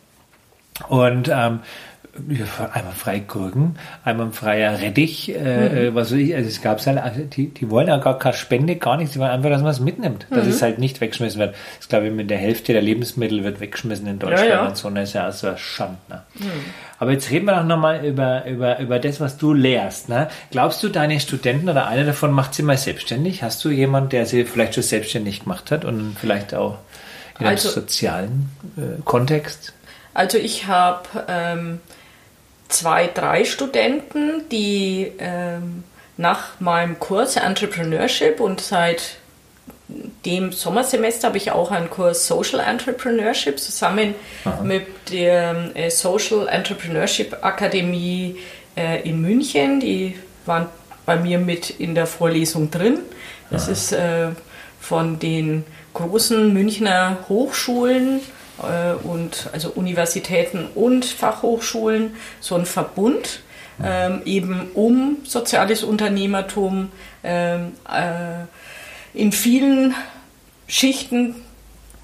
[0.88, 1.60] Und ähm,
[2.74, 5.78] einmal frei Gurken, einmal freier Rettich, äh, mhm.
[5.78, 8.34] Äh, was weiß ich, also es gab halt, also die, die wollen ja gar keine
[8.34, 10.52] Spende, gar nichts, die wollen einfach, dass man es mitnimmt, dass mhm.
[10.52, 11.56] es halt nicht weggeschmissen wird.
[11.78, 14.68] Das glaube ich, mit der Hälfte der Lebensmittel wird weggeschmissen in Deutschland ja, ja.
[14.68, 16.10] und so, das ist ja so ein Schand.
[16.10, 16.22] Ne?
[16.36, 16.46] Mhm.
[16.98, 20.10] Aber jetzt reden wir doch nochmal über, über, über das, was du lehrst.
[20.10, 20.28] Ne?
[20.52, 23.44] Glaubst du, deine Studenten oder einer davon macht sie mal selbstständig?
[23.44, 26.78] Hast du jemanden, der sie vielleicht schon selbstständig gemacht hat und vielleicht auch
[27.40, 29.74] in einem also, sozialen äh, Kontext?
[30.14, 31.80] Also ich habe ähm,
[32.68, 35.84] zwei, drei Studenten, die ähm,
[36.18, 39.18] nach meinem Kurs Entrepreneurship und seit
[40.26, 44.14] dem Sommersemester habe ich auch einen Kurs Social Entrepreneurship zusammen
[44.46, 44.62] Aha.
[44.62, 48.38] mit der äh, Social Entrepreneurship Akademie
[48.76, 49.80] äh, in München.
[49.80, 50.68] Die waren
[51.06, 53.00] bei mir mit in der Vorlesung drin.
[53.50, 53.72] Das Aha.
[53.72, 54.28] ist äh,
[54.80, 58.20] von den großen Münchner Hochschulen
[59.04, 63.42] und also Universitäten und Fachhochschulen so ein Verbund,
[63.84, 66.92] ähm, eben um soziales Unternehmertum
[67.24, 68.46] ähm, äh,
[69.14, 69.96] in vielen
[70.68, 71.36] Schichten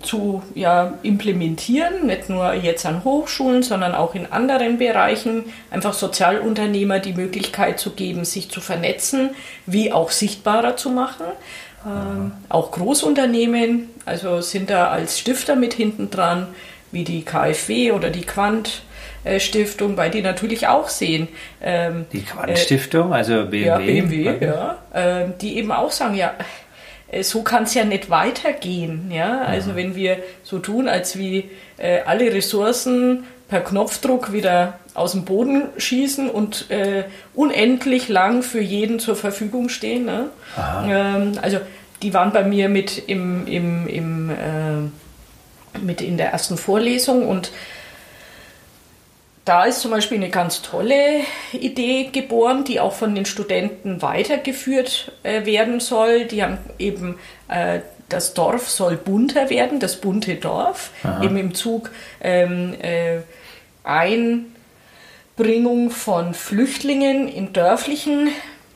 [0.01, 6.99] zu ja, implementieren, nicht nur jetzt an Hochschulen, sondern auch in anderen Bereichen, einfach Sozialunternehmer
[6.99, 9.31] die Möglichkeit zu geben, sich zu vernetzen,
[9.65, 11.25] wie auch sichtbarer zu machen.
[11.85, 16.47] Ähm, auch Großunternehmen, also sind da als Stifter mit hinten dran,
[16.91, 18.83] wie die KfW oder die Quant.
[19.39, 21.27] Stiftung, weil die natürlich auch sehen.
[21.59, 23.65] Ähm, die Quant-Stiftung, also BMW.
[23.65, 24.77] Ja, BMW, ja.
[24.93, 26.35] Ähm, die eben auch sagen, ja,
[27.11, 29.11] äh, so kann es ja nicht weitergehen.
[29.11, 29.41] Ja?
[29.41, 29.75] Also ja.
[29.75, 35.63] wenn wir so tun, als wie äh, alle Ressourcen per Knopfdruck wieder aus dem Boden
[35.77, 37.03] schießen und äh,
[37.33, 40.05] unendlich lang für jeden zur Verfügung stehen.
[40.05, 40.29] Ne?
[40.87, 41.59] Ähm, also
[42.01, 47.51] die waren bei mir mit im, im, im äh, mit in der ersten Vorlesung und
[49.43, 51.19] da ist zum Beispiel eine ganz tolle
[51.53, 56.25] Idee geboren, die auch von den Studenten weitergeführt äh, werden soll.
[56.25, 61.23] Die haben eben äh, das Dorf soll bunter werden, das bunte Dorf, Aha.
[61.23, 63.19] eben im Zug ähm, äh,
[65.37, 68.29] Einbringung von Flüchtlingen in dörflichen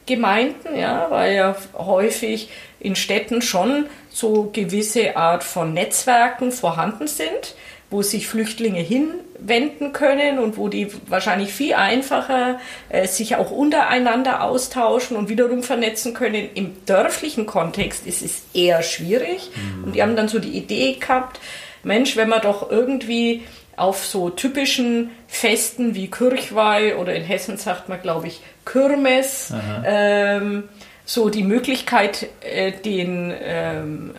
[0.05, 7.55] Gemeinden, ja, weil ja häufig in Städten schon so gewisse Art von Netzwerken vorhanden sind
[7.89, 14.43] wo sich Flüchtlinge hinwenden können und wo die wahrscheinlich viel einfacher äh, sich auch untereinander
[14.43, 16.49] austauschen und wiederum vernetzen können.
[16.53, 19.49] Im dörflichen Kontext ist es eher schwierig.
[19.55, 19.83] Mhm.
[19.85, 21.39] Und die haben dann so die Idee gehabt,
[21.81, 23.43] Mensch, wenn man doch irgendwie
[23.79, 29.53] auf so typischen Festen wie Kirchweih oder in Hessen sagt man, glaube ich, Kirmes,
[29.85, 30.69] ähm,
[31.05, 34.11] so die Möglichkeit äh, den ähm,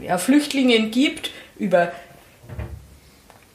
[0.00, 1.92] äh, ja, Flüchtlingen gibt, über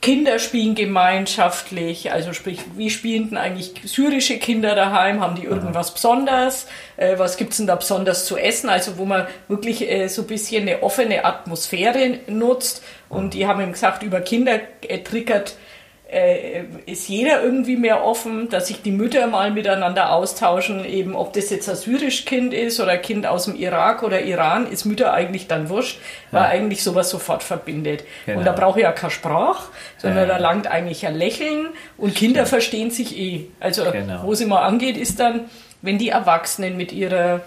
[0.01, 5.21] Kinder spielen gemeinschaftlich, also sprich, wie spielen denn eigentlich syrische Kinder daheim?
[5.21, 6.65] Haben die irgendwas Besonderes?
[6.97, 8.69] Äh, was gibt's denn da besonders zu essen?
[8.69, 12.83] Also wo man wirklich äh, so ein bisschen eine offene Atmosphäre nutzt.
[13.09, 15.55] Und die haben ihm gesagt, über Kinder äh, triggert
[16.11, 21.31] äh, ist jeder irgendwie mehr offen, dass sich die Mütter mal miteinander austauschen, eben ob
[21.31, 24.83] das jetzt ein syrisch Kind ist oder ein Kind aus dem Irak oder Iran, ist
[24.83, 25.99] Mütter eigentlich dann wurscht,
[26.31, 28.03] weil eigentlich sowas sofort verbindet.
[28.25, 28.39] Genau.
[28.39, 30.33] Und da brauche ich ja keine Sprache, sondern ja.
[30.33, 33.47] da langt eigentlich ein Lächeln und Kinder verstehen sich eh.
[33.61, 34.23] Also genau.
[34.23, 35.49] wo es immer angeht, ist dann,
[35.81, 37.41] wenn die Erwachsenen mit ihrer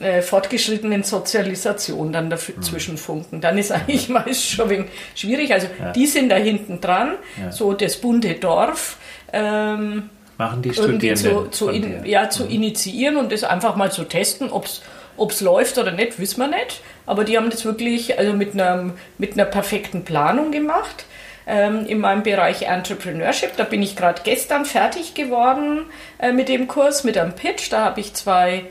[0.00, 2.98] äh, fortgeschrittenen Sozialisation dann dazwischen mhm.
[2.98, 3.40] funken.
[3.40, 5.52] Dann ist eigentlich meist schon ein wenig schwierig.
[5.52, 5.92] Also ja.
[5.92, 7.52] die sind da hinten dran, ja.
[7.52, 8.96] so das bunte Dorf.
[9.32, 12.50] Ähm, Machen die Studierenden zu, zu, in, ja, zu mhm.
[12.50, 16.80] initiieren und das einfach mal zu testen, ob es läuft oder nicht, wissen wir nicht.
[17.06, 21.06] Aber die haben das wirklich also mit, einer, mit einer perfekten Planung gemacht
[21.48, 23.56] ähm, in meinem Bereich Entrepreneurship.
[23.56, 25.86] Da bin ich gerade gestern fertig geworden
[26.18, 27.72] äh, mit dem Kurs, mit einem Pitch.
[27.72, 28.66] Da habe ich zwei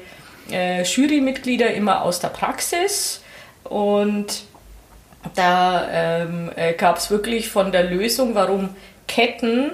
[0.52, 3.22] äh, Jurymitglieder immer aus der Praxis.
[3.64, 4.44] Und
[5.36, 8.70] da ähm, äh, gab es wirklich von der Lösung, warum
[9.08, 9.72] Ketten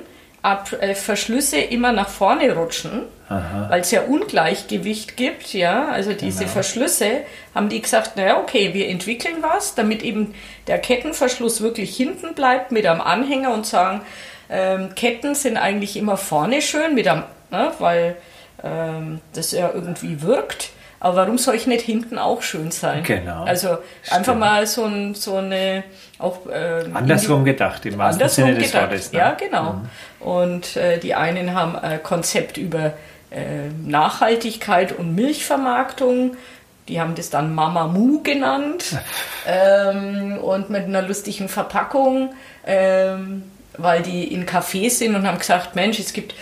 [0.96, 6.52] Verschlüsse immer nach vorne rutschen, weil es ja Ungleichgewicht gibt, ja, also diese Genau.
[6.52, 7.22] Verschlüsse,
[7.56, 10.34] haben die gesagt, naja, okay, wir entwickeln was, damit eben
[10.68, 14.02] der Kettenverschluss wirklich hinten bleibt mit am Anhänger und sagen,
[14.50, 18.18] ähm, Ketten sind eigentlich immer vorne schön, mit am, ne, weil
[18.64, 20.72] ähm, das ja irgendwie wirkt.
[21.04, 23.04] Aber warum soll ich nicht hinten auch schön sein?
[23.04, 23.44] Genau.
[23.44, 23.78] Also
[24.10, 24.40] einfach Stimmt.
[24.40, 25.84] mal so, ein, so eine
[26.18, 28.90] auch ähm, Andersrum gedacht, im wahrsten Sinne des gedacht.
[28.90, 29.12] Wortes.
[29.12, 29.20] ne?
[29.20, 29.82] Ja, genau.
[30.22, 32.94] Und äh, die einen haben ein Konzept über
[33.32, 36.38] äh, Nachhaltigkeit und Milchvermarktung.
[36.88, 38.98] Die haben das dann Mamamoo genannt.
[39.46, 42.34] ähm, und mit einer lustigen Verpackung,
[42.66, 43.44] ähm,
[43.78, 46.34] weil die in Cafés sind und haben gesagt, Mensch, es gibt,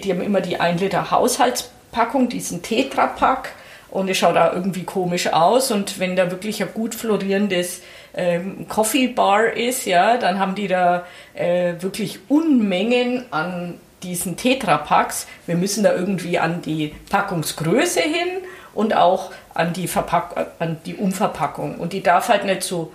[0.00, 3.52] die haben immer die 1 Liter Haushaltspackung, diesen Tetrapack.
[3.90, 5.70] Und es schaut da irgendwie komisch aus.
[5.70, 7.82] Und wenn da wirklich ein gut florierendes
[8.14, 15.26] ähm, Coffee Bar ist, ja, dann haben die da äh, wirklich Unmengen an diesen Tetrapacks.
[15.46, 18.42] Wir müssen da irgendwie an die Packungsgröße hin
[18.74, 21.76] und auch an die, Verpack an die Umverpackung.
[21.76, 22.92] Und die darf halt nicht so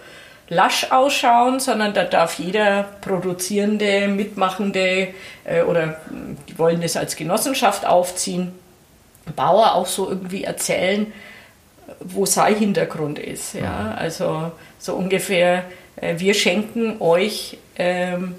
[0.49, 5.09] lasch ausschauen, sondern da darf jeder produzierende, mitmachende
[5.45, 5.95] äh, oder mh,
[6.47, 8.51] die wollen das als Genossenschaft aufziehen,
[9.35, 11.13] Bauer auch so irgendwie erzählen,
[11.99, 13.53] wo sein Hintergrund ist.
[13.53, 13.95] Ja?
[13.97, 15.63] Also so ungefähr,
[15.97, 18.35] äh, wir schenken euch ähm,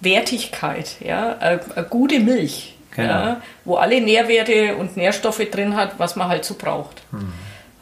[0.00, 1.32] Wertigkeit, ja?
[1.40, 3.08] Äh, eine gute Milch, Genau.
[3.12, 3.40] ja?
[3.64, 7.02] wo alle Nährwerte und Nährstoffe drin hat, was man halt so braucht.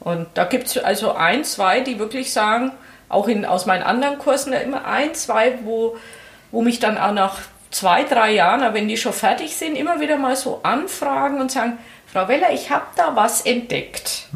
[0.01, 2.73] Und da gibt es also ein, zwei, die wirklich sagen,
[3.09, 5.97] auch in, aus meinen anderen Kursen, immer ein, zwei, wo,
[6.51, 7.39] wo mich dann auch nach
[7.71, 11.79] zwei, drei Jahren, wenn die schon fertig sind, immer wieder mal so anfragen und sagen,
[12.13, 14.29] Frau Weller, ich habe da was entdeckt.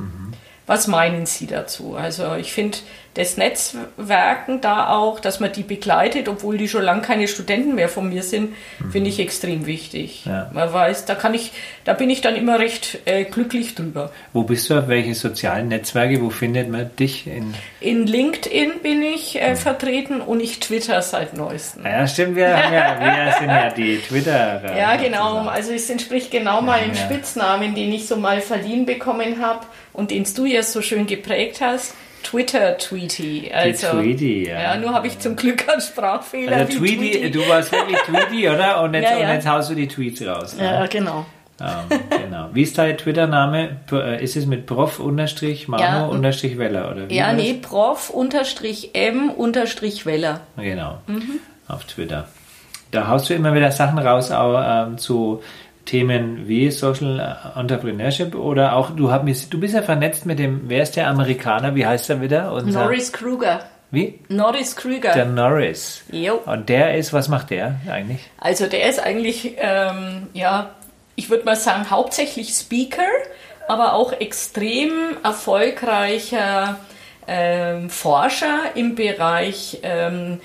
[0.71, 1.97] Was meinen Sie dazu?
[1.97, 2.79] Also ich finde
[3.15, 7.89] das Netzwerken da auch, dass man die begleitet, obwohl die schon lange keine Studenten mehr
[7.89, 8.55] von mir sind,
[8.93, 10.27] finde ich extrem wichtig.
[10.27, 10.49] Ja.
[10.55, 11.51] Man weiß, da kann ich,
[11.83, 14.13] da bin ich dann immer recht äh, glücklich drüber.
[14.33, 14.79] Wo bist du?
[14.79, 16.23] Auf welche sozialen Netzwerke?
[16.23, 17.27] Wo findet man dich?
[17.27, 21.85] In In LinkedIn bin ich äh, vertreten und ich Twitter seit neuestem.
[21.85, 24.77] ja, stimmt, wir, haben ja, wir sind ja die Twitter.
[24.79, 25.49] Ja, genau.
[25.49, 26.95] Also es entspricht genau meinem ja.
[26.95, 31.61] Spitznamen, den ich so mal verliehen bekommen habe und den du ja so schön geprägt
[31.61, 31.95] hast.
[32.23, 33.51] Twitter Tweety.
[33.53, 34.61] Also, Tweety, ja.
[34.61, 34.77] ja.
[34.77, 36.55] nur habe ich zum Glück einen Sprachfehler.
[36.57, 38.83] Also wie Tweety, du warst wirklich Tweety, oder?
[38.83, 39.29] Und jetzt, Ja, ja.
[39.29, 40.55] Und jetzt haust du die Tweets raus.
[40.57, 40.65] Ne?
[40.65, 41.25] Ja, genau.
[41.61, 42.49] Ähm, genau.
[42.53, 43.81] Wie ist dein Twitter-Name?
[43.93, 46.05] Äh, Ist es mit Prof unterstrich Mamo Ja.
[46.07, 47.15] unterstrich Weller oder wie?
[47.15, 50.41] Ja, nee, Prof unterstrich M unterstrich Weller.
[50.57, 50.99] Genau.
[51.07, 51.41] Mhm.
[51.69, 52.29] Auf Twitter.
[52.91, 55.43] Da haust du immer wieder Sachen raus auch, ähm, zu
[55.87, 60.63] Themen wie Social Entrepreneurship oder auch, du, hab, mich- du bist ja vernetzt mit dem,
[60.69, 61.75] wer ist der Amerikaner?
[61.75, 62.53] Wie heißt er wieder?
[62.53, 63.61] Unser, Norris Kruger.
[63.93, 64.21] Wie?
[64.29, 65.13] Norris Krüger.
[65.13, 66.05] Der Norris.
[66.13, 66.35] Jo.
[66.47, 68.21] Und der ist, was macht der eigentlich?
[68.39, 70.71] Also der ist eigentlich, ähm, ja,
[71.17, 73.03] ich würde mal sagen, hauptsächlich Speaker,
[73.67, 74.91] aber auch extrem
[75.25, 76.77] erfolgreicher
[77.27, 80.41] ähm, Forscher im Bereich ähm,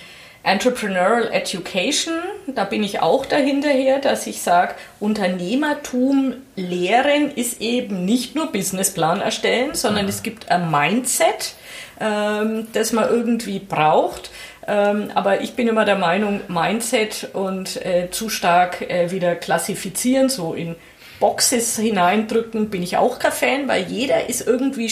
[0.46, 2.14] Entrepreneurial Education.
[2.48, 9.22] Da bin ich auch dahinterher, dass ich sage, Unternehmertum lehren ist eben nicht nur Businessplan
[9.22, 11.56] erstellen, sondern es gibt ein Mindset,
[12.00, 14.30] ähm, das man irgendwie braucht.
[14.68, 20.30] Ähm, aber ich bin immer der Meinung, Mindset und äh, zu stark äh, wieder klassifizieren,
[20.30, 20.76] so in
[21.20, 24.92] Boxes hineindrücken, bin ich auch kein Fan, weil jeder ist irgendwie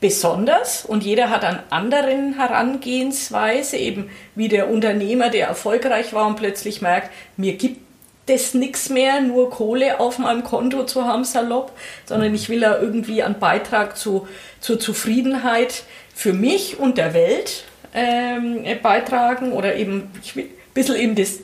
[0.00, 6.36] besonders und jeder hat einen anderen Herangehensweise, eben wie der Unternehmer, der erfolgreich war und
[6.36, 7.80] plötzlich merkt, mir gibt
[8.26, 11.72] es nichts mehr, nur Kohle auf meinem Konto zu haben, salopp,
[12.06, 14.26] sondern ich will da irgendwie einen Beitrag zu,
[14.60, 15.84] zur Zufriedenheit
[16.14, 21.40] für mich und der Welt ähm, beitragen oder eben ich will ein bisschen eben das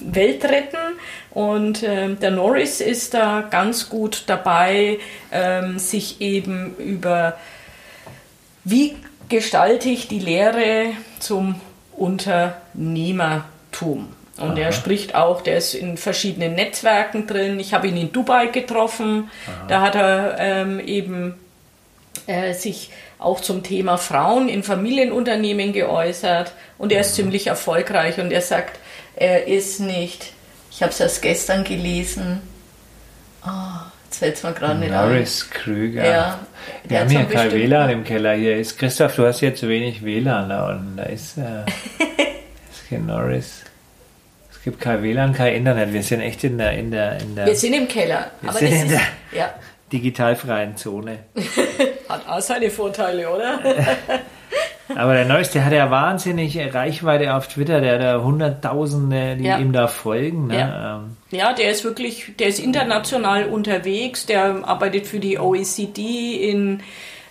[0.00, 0.76] Welt retten.
[1.30, 4.98] Und ähm, der Norris ist da ganz gut dabei,
[5.30, 7.36] ähm, sich eben über
[8.66, 8.96] wie
[9.28, 10.88] gestalte ich die Lehre
[11.20, 11.60] zum
[11.96, 14.08] Unternehmertum.
[14.38, 17.60] Und er spricht auch, der ist in verschiedenen Netzwerken drin.
[17.60, 19.30] Ich habe ihn in Dubai getroffen.
[19.68, 21.36] Da hat er ähm, eben
[22.26, 26.52] äh, sich auch zum Thema Frauen in Familienunternehmen geäußert.
[26.76, 28.18] Und er ist ziemlich erfolgreich.
[28.18, 28.80] Und er sagt,
[29.14, 30.32] er ist nicht,
[30.70, 32.42] ich habe es erst gestern gelesen,
[33.46, 33.50] oh,
[34.20, 35.08] jetzt fällt es mir gerade nicht ein.
[35.08, 36.04] Norris Krüger.
[36.04, 36.38] Ja,
[36.84, 38.34] Wir haben hier kein WLAN im Keller.
[38.34, 40.96] Hier ist Christoph, du hast hier zu wenig WLAN da unten.
[40.96, 41.42] Da ist, äh,
[42.70, 43.62] ist kein Norris.
[44.50, 45.92] Es gibt kein WLAN, kein Internet.
[45.92, 48.30] Wir sind echt in der, in der, in der Wir sind im Keller.
[48.40, 49.54] Wir aber sind in ist, der- ja,
[49.92, 51.18] digitalfreien Zone.
[52.08, 53.60] hat auch seine Vorteile, oder?
[54.94, 59.58] Aber der Neueste hat ja wahnsinnig Reichweite auf Twitter, der hat da Hunderttausende, die Ja.
[59.58, 60.46] ihm da folgen.
[60.48, 60.58] Ne?
[60.58, 60.96] Ja.
[60.98, 66.80] Ähm, Ja, der ist wirklich, der ist international unterwegs, der arbeitet für die OECD in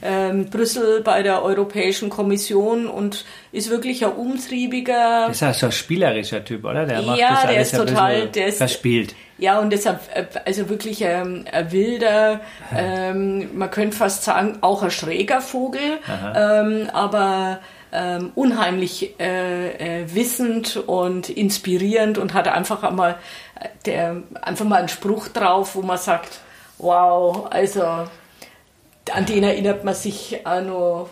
[0.03, 5.27] ähm, Brüssel bei der Europäischen Kommission und ist wirklich ein umtriebiger.
[5.27, 6.85] Das ist ja so ein spielerischer Typ, oder?
[6.85, 9.15] Der macht Ja, das der alles ist ein total- der ist- verspielt.
[9.37, 12.39] Ja, und deshalb, äh, also wirklich ähm, ein wilder,
[12.75, 15.99] ähm, man könnte fast sagen, auch ein schräger Vogel,
[16.35, 17.59] ähm, aber
[17.91, 23.17] ähm, unheimlich äh, äh, wissend und inspirierend und hat einfach einmal,
[23.59, 26.39] äh, der, einfach mal einen Spruch drauf, wo man sagt,
[26.77, 31.09] wow, also an den erinnert man sich auch noch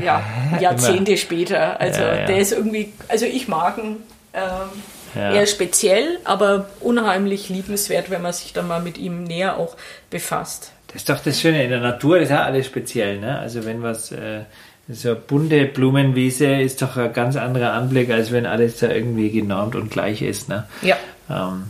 [0.00, 0.22] ja,
[0.60, 1.80] Jahrzehnte später.
[1.80, 2.26] Also Ja, ja.
[2.26, 4.02] der ist irgendwie, also ich mag ihn.
[4.32, 4.82] Ähm,
[5.14, 5.32] Ja.
[5.32, 9.76] Eher speziell, aber unheimlich liebenswert, wenn man sich dann mal mit ihm näher auch
[10.10, 10.72] befasst.
[10.88, 13.18] Das ist doch das Schöne in der Natur, ist ja alles speziell.
[13.18, 13.38] Ne?
[13.38, 14.42] Also wenn was, äh,
[14.88, 19.30] so eine bunte Blumenwiese ist doch ein ganz anderer Anblick, als wenn alles da irgendwie
[19.30, 20.48] genormt und gleich ist.
[20.48, 20.66] Ne?
[20.82, 20.96] Ja.
[21.30, 21.64] Ähm,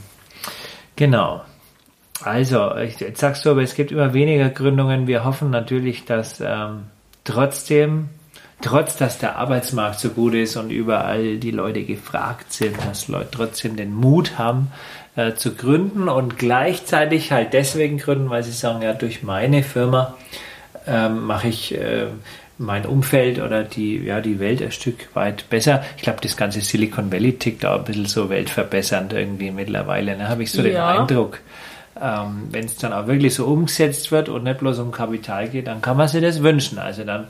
[0.96, 1.42] genau.
[2.22, 5.06] Also, ich, jetzt sagst du aber, es gibt immer weniger Gründungen.
[5.06, 6.84] Wir hoffen natürlich, dass ähm,
[7.24, 8.08] trotzdem,
[8.60, 13.28] trotz dass der Arbeitsmarkt so gut ist und überall die Leute gefragt sind, dass Leute
[13.32, 14.70] trotzdem den Mut haben
[15.16, 20.14] äh, zu gründen und gleichzeitig halt deswegen gründen, weil sie sagen, ja, durch meine Firma
[20.86, 22.06] ähm, mache ich äh,
[22.58, 25.82] mein Umfeld oder die, ja, die Welt ein Stück weit besser.
[25.96, 30.16] Ich glaube, das ganze Silicon Valley tickt auch ein bisschen so weltverbessernd irgendwie mittlerweile.
[30.16, 31.00] Da habe ich so den Ja.
[31.00, 31.40] Eindruck,
[32.00, 35.66] ähm, wenn es dann auch wirklich so umgesetzt wird und nicht bloß um Kapital geht,
[35.66, 36.78] dann kann man sich das wünschen.
[36.78, 37.26] Also dann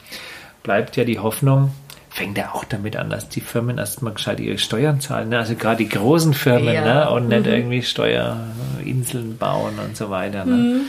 [0.64, 1.70] bleibt ja die Hoffnung,
[2.10, 5.28] fängt ja auch damit an, dass die Firmen erstmal gescheit ihre Steuern zahlen.
[5.28, 5.38] Ne?
[5.38, 6.82] Also gerade die großen Firmen Ja.
[7.04, 7.10] ne?
[7.10, 10.44] und nicht irgendwie Steuerinseln bauen und so weiter.
[10.44, 10.80] Ne?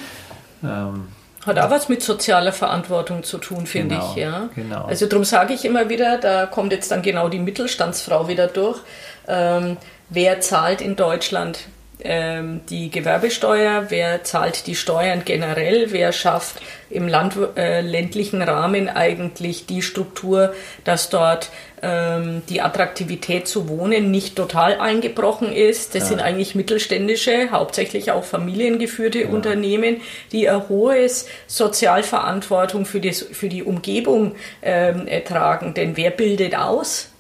[0.63, 1.07] Ähm,
[1.45, 4.15] Hat auch was mit sozialer Verantwortung zu tun, finde Genau, ich.
[4.21, 4.49] Ja.
[4.55, 4.86] genau.
[4.86, 8.80] Also darum sage ich immer wieder, da kommt jetzt dann genau die Mittelstandsfrau wieder durch.
[9.28, 9.78] Ähm,
[10.09, 11.59] wer zahlt in Deutschland
[12.02, 13.86] ähm, die Gewerbesteuer?
[13.89, 15.91] Wer zahlt die Steuern generell?
[15.91, 21.50] Wer schafft im Land, äh, ländlichen Rahmen eigentlich die Struktur, dass dort
[21.82, 25.96] ähm, die Attraktivität zu wohnen nicht total eingebrochen ist?
[25.96, 33.50] Das sind eigentlich mittelständische, hauptsächlich auch familiengeführte Unternehmen, die ein hohes Sozialverantwortung für die, für
[33.50, 35.74] die Umgebung ähm, ertragen.
[35.74, 37.14] Denn wer bildet aus?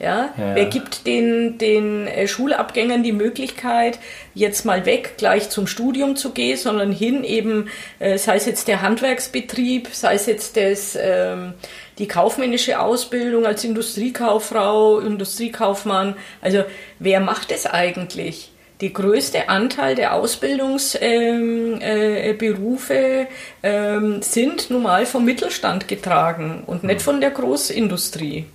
[0.00, 0.30] Ja?
[0.36, 0.54] Ja.
[0.54, 3.98] Wer gibt den, den äh, Schulabgängern die Möglichkeit,
[4.34, 8.66] jetzt mal weg, gleich zum Studium zu gehen, sondern hin eben, äh, sei es jetzt
[8.66, 11.52] der Handwerksbetrieb, sei es jetzt das, ähm,
[11.98, 16.16] die kaufmännische Ausbildung als Industriekauffrau, Industriekaufmann.
[16.40, 16.64] Also
[16.98, 18.52] wer macht es eigentlich?
[18.80, 23.26] Die größte Anteil der Ausbildungsberufe ähm, äh,
[23.62, 28.46] ähm, sind nun mal vom Mittelstand getragen und nicht von der Großindustrie.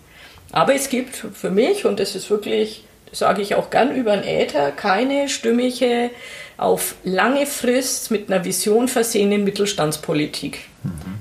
[0.56, 4.16] Aber es gibt für mich, und das ist wirklich, das sage ich auch gern über
[4.16, 6.12] den Äther, keine stimmige,
[6.56, 10.60] auf lange Frist mit einer Vision versehene Mittelstandspolitik.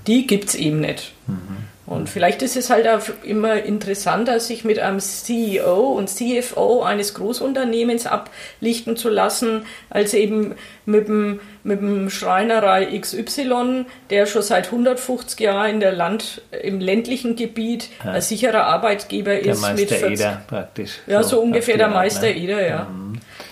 [0.07, 1.13] Die gibt es eben nicht.
[1.87, 7.13] Und vielleicht ist es halt auch immer interessanter, sich mit einem CEO und CFO eines
[7.13, 10.55] Großunternehmens ablichten zu lassen, als eben
[10.87, 16.81] mit dem, mit dem Schreinerei XY, der schon seit 150 Jahren in der Land, im
[16.81, 19.61] ländlichen Gebiet ein sicherer Arbeitgeber der ist.
[19.61, 21.01] mit Meister 40 Eder praktisch.
[21.07, 22.37] ja, so, ungefähr auf der die Art, Meister ne?
[22.37, 22.87] Eder, ja.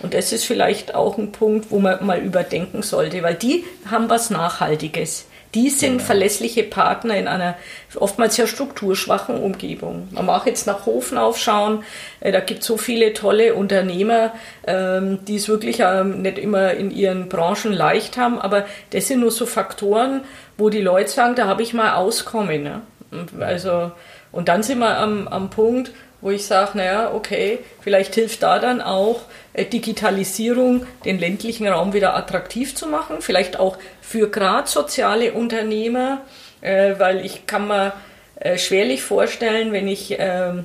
[0.02, 4.08] Und das ist vielleicht auch ein Punkt, wo man mal überdenken sollte, weil die haben
[4.08, 5.26] was Nachhaltiges.
[5.54, 6.04] Die sind Genau.
[6.04, 7.56] verlässliche Partner in einer
[7.96, 10.08] oftmals ja strukturschwachen Umgebung.
[10.12, 11.84] Man mag jetzt nach Hofen aufschauen,
[12.20, 14.32] äh, da gibt es so viele tolle Unternehmer,
[14.66, 19.20] ähm, die es wirklich ähm, nicht immer in ihren Branchen leicht haben, aber das sind
[19.20, 20.22] nur so Faktoren,
[20.56, 22.62] wo die Leute sagen, da habe ich mal Auskommen.
[22.62, 22.80] Ne?
[23.12, 23.92] Und Also,
[24.32, 25.92] und dann sind wir am, am Punkt,
[26.22, 31.92] wo ich sage, naja, okay, vielleicht hilft da dann auch äh, Digitalisierung, den ländlichen Raum
[31.92, 36.22] wieder attraktiv zu machen, vielleicht auch für gerade soziale Unternehmer,
[36.60, 37.92] äh, weil ich kann mir
[38.36, 40.64] äh, schwerlich vorstellen, wenn ich ähm,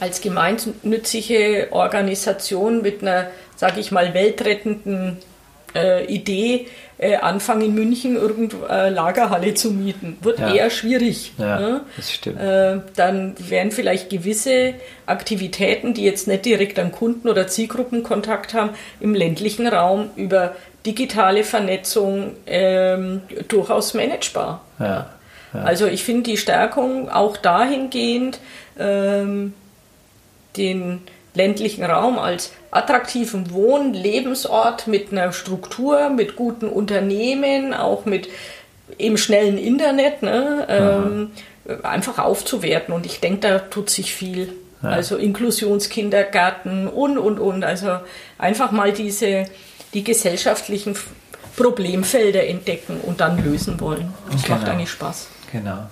[0.00, 5.18] als gemeinnützige Organisation mit einer, sage ich mal, weltrettenden
[5.74, 10.18] äh, Idee äh, anfangen, in München irgendeine Lagerhalle zu mieten.
[10.22, 10.52] Wird Ja.
[10.52, 11.32] eher schwierig.
[11.38, 11.80] Ja, ne?
[11.96, 12.40] das stimmt.
[12.40, 14.74] Äh, dann wären vielleicht gewisse
[15.06, 18.70] Aktivitäten, die jetzt nicht direkt an Kunden- oder Zielgruppenkontakt haben,
[19.00, 20.54] im ländlichen Raum über
[20.86, 24.64] digitale Vernetzung ähm, durchaus managebar.
[24.78, 25.06] Ja,
[25.52, 28.38] Also ich finde die Stärkung auch dahingehend,
[28.78, 29.54] ähm,
[30.56, 31.02] den
[31.38, 38.28] ländlichen Raum als attraktiven Wohn-, Lebensort mit einer Struktur, mit guten Unternehmen, auch mit
[38.98, 41.30] im schnellen Internet, ne, ähm,
[41.66, 42.92] äh, einfach aufzuwerten.
[42.92, 44.52] Und ich denke, da tut sich viel.
[44.82, 44.90] Ja.
[44.90, 47.64] Also Inklusionskindergarten und, und, und.
[47.64, 47.98] Also
[48.38, 49.46] einfach mal diese,
[49.94, 50.96] die gesellschaftlichen
[51.56, 54.12] Problemfelder entdecken und dann lösen wollen.
[54.30, 54.58] Das genau.
[54.58, 55.28] macht eigentlich Spaß.
[55.52, 55.88] Genau.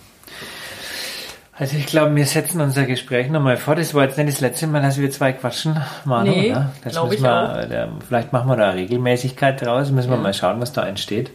[1.59, 3.77] Also ich glaube, wir setzen unser Gespräch nochmal vor.
[3.77, 6.73] Das war jetzt nicht das letzte Mal, dass wir zwei quatschen, Manu, nee, oder?
[6.85, 8.03] Das müssen ich wir, auch.
[8.07, 9.91] Vielleicht machen wir da eine Regelmäßigkeit draus.
[9.91, 10.23] Müssen wir ja.
[10.23, 11.31] mal schauen, was da entsteht.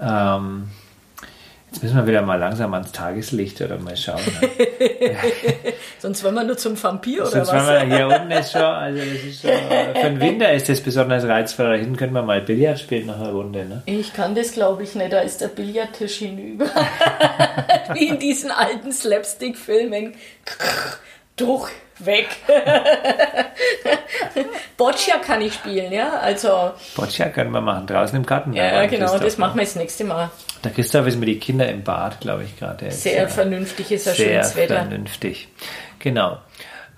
[0.00, 0.64] Ähm,
[1.70, 4.20] Jetzt müssen wir wieder mal langsam ans Tageslicht oder mal schauen.
[4.40, 4.48] Ne?
[5.98, 7.66] Sonst wollen wir nur zum Vampir oder Sonst was?
[7.66, 10.80] Sonst wir hier unten ist schon, also das ist schon, für den Winter ist das
[10.80, 11.66] besonders reizvoll.
[11.66, 13.66] Da hinten können wir mal Billard spielen nach einer Runde.
[13.66, 13.82] Ne?
[13.84, 16.66] Ich kann das glaube ich nicht, da ist der Billardtisch hinüber.
[17.94, 20.14] Wie in diesen alten Slapstick-Filmen.
[21.38, 22.28] Druck weg.
[24.76, 26.18] Boccia kann ich spielen, ja.
[26.18, 26.72] Also.
[26.94, 28.52] Boccia können wir machen, draußen im Garten.
[28.52, 30.30] Ja, genau, das machen wir das nächste Mal.
[30.64, 32.90] Der Christoph ist mit den Kindern im Bad, glaube ich, gerade.
[32.90, 34.74] Sehr vernünftig ist ein schönes Wetter.
[34.74, 35.48] Sehr vernünftig.
[35.98, 36.38] Genau.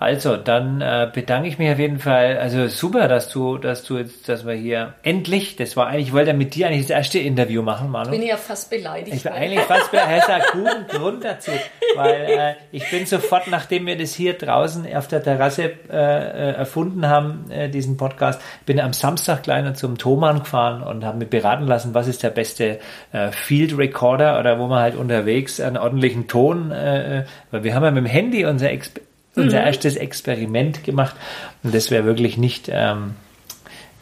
[0.00, 2.38] Also, dann äh, bedanke ich mich auf jeden Fall.
[2.38, 6.12] Also super, dass du, dass du jetzt, dass wir hier endlich, das war eigentlich, ich
[6.14, 8.10] wollte mit dir eigentlich das erste Interview machen, Manu.
[8.10, 9.14] Ich bin ja fast beleidigt.
[9.14, 10.26] Ich bin eigentlich fast beleidigt.
[10.26, 11.50] Hat guten Grund dazu,
[11.96, 16.52] weil äh, ich bin sofort, nachdem wir das hier draußen auf der Terrasse äh, äh
[16.54, 21.28] erfunden haben, äh, diesen Podcast, bin am Samstag noch zum Thomann gefahren und habe mich
[21.28, 22.78] beraten lassen, was ist der beste
[23.12, 27.74] äh, Field Recorder oder wo man halt unterwegs einen ordentlichen Ton, äh, äh weil wir
[27.74, 29.02] haben ja mit dem Handy unser Exper
[29.36, 29.66] unser mhm.
[29.66, 31.14] erstes Experiment gemacht.
[31.62, 33.14] Und das wäre wirklich nicht, ähm,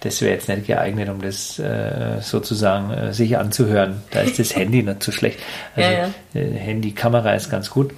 [0.00, 4.02] das wäre jetzt nicht geeignet, um das äh, sozusagen äh, sich anzuhören.
[4.10, 5.40] Da ist das Handy nicht so schlecht.
[5.74, 5.98] Also ja,
[6.34, 6.40] ja.
[6.40, 7.92] Äh, Handy-Kamera ist ganz gut.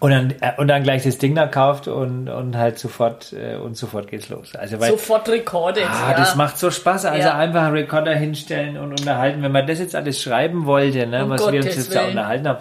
[0.00, 3.56] Und dann, äh, und dann gleich das Ding da kauft und, und halt sofort äh,
[3.56, 4.54] und sofort geht's los.
[4.54, 5.86] Also weil, sofort recordet.
[5.88, 6.16] Ah, ja.
[6.16, 7.04] das macht so Spaß.
[7.06, 7.36] Also ja.
[7.36, 9.42] einfach einen Recorder hinstellen und unterhalten.
[9.42, 12.00] Wenn man das jetzt alles schreiben wollte, ne, um was Gottes wir uns jetzt Willen.
[12.00, 12.58] da unterhalten haben,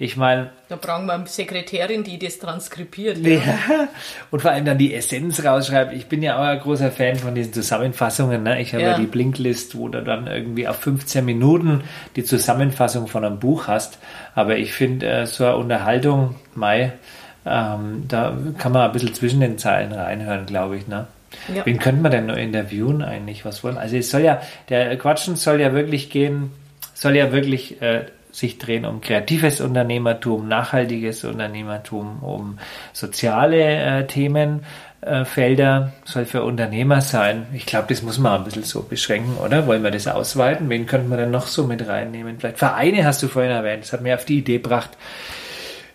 [0.00, 0.50] ich meine.
[0.68, 3.18] Da brauchen wir eine Sekretärin, die das transkribiert.
[3.18, 3.30] Ja.
[3.40, 3.88] ja.
[4.30, 5.92] Und vor allem dann die Essenz rausschreibt.
[5.92, 8.44] Ich bin ja auch ein großer Fan von diesen Zusammenfassungen.
[8.44, 8.60] Ne?
[8.60, 8.92] Ich habe ja.
[8.92, 11.82] ja die Blinklist, wo du dann irgendwie auf 15 Minuten
[12.14, 13.98] die Zusammenfassung von einem Buch hast.
[14.36, 16.92] Aber ich finde, äh, so eine Unterhaltung, Mai,
[17.44, 20.86] ähm, da kann man ein bisschen zwischen den Zeilen reinhören, glaube ich.
[20.86, 21.08] Ne?
[21.52, 21.66] Ja.
[21.66, 23.44] Wen könnte man denn noch interviewen eigentlich?
[23.44, 23.76] Was wollen?
[23.76, 26.52] Also es soll ja, der Quatschen soll ja wirklich gehen,
[26.94, 32.58] soll ja wirklich äh, sich drehen um kreatives Unternehmertum, nachhaltiges Unternehmertum, um
[32.92, 34.64] soziale äh, Themen.
[35.00, 35.24] Äh,
[36.04, 37.46] soll für Unternehmer sein.
[37.54, 39.66] Ich glaube, das muss man ein bisschen so beschränken, oder?
[39.68, 40.68] Wollen wir das ausweiten?
[40.68, 42.40] Wen könnten wir denn noch so mit reinnehmen?
[42.40, 43.84] Vielleicht Vereine hast du vorhin erwähnt.
[43.84, 44.90] Das hat mir auf die Idee gebracht,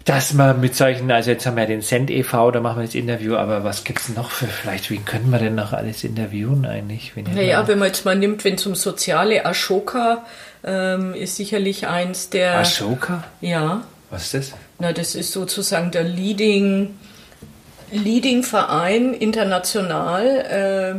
[0.05, 2.95] dass man mit solchen, also jetzt haben wir den Cent e.V., da machen wir das
[2.95, 6.65] Interview, aber was gibt es noch für, vielleicht, wen können wir denn noch alles interviewen
[6.65, 7.15] eigentlich?
[7.15, 10.25] Wen naja, wenn man jetzt mal nimmt, wenn es um soziale Ashoka
[10.63, 12.57] ähm, ist sicherlich eins der...
[12.59, 13.23] Ashoka?
[13.41, 13.83] Ja.
[14.09, 14.59] Was ist das?
[14.79, 16.97] Na, das ist sozusagen der Leading...
[17.91, 20.25] Leading-Verein international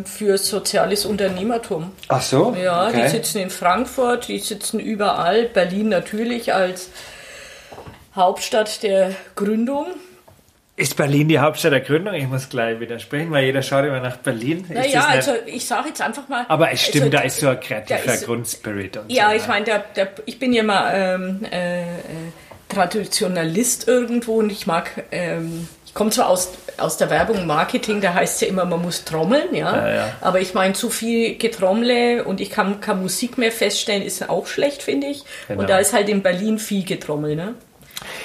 [0.05, 1.91] äh, für soziales Unternehmertum.
[2.07, 2.55] Ach so?
[2.55, 3.03] Ja, okay.
[3.03, 6.91] die sitzen in Frankfurt, die sitzen überall, Berlin natürlich als
[8.15, 9.87] Hauptstadt der Gründung.
[10.77, 12.15] Ist Berlin die Hauptstadt der Gründung?
[12.15, 14.65] Ich muss gleich widersprechen, weil jeder schaut immer nach Berlin.
[14.69, 16.47] Naja, also ich sage jetzt einfach mal.
[16.49, 18.97] Aber es stimmt, also, da ist so ein kreativer ist, Grundspirit.
[18.97, 21.97] Und ja, so, ich meine, der, der, ich bin ja mal ähm, äh, äh,
[22.69, 28.13] Traditionalist irgendwo und ich mag, ähm, ich komme zwar aus, aus der Werbung Marketing, da
[28.13, 29.77] heißt es ja immer, man muss trommeln, ja.
[29.77, 30.13] ja, ja.
[30.23, 34.49] Aber ich meine, zu viel Getrommle und ich kann keine Musik mehr feststellen, ist auch
[34.49, 35.23] schlecht, finde ich.
[35.47, 35.61] Genau.
[35.61, 37.55] Und da ist halt in Berlin viel Getrommel, ne?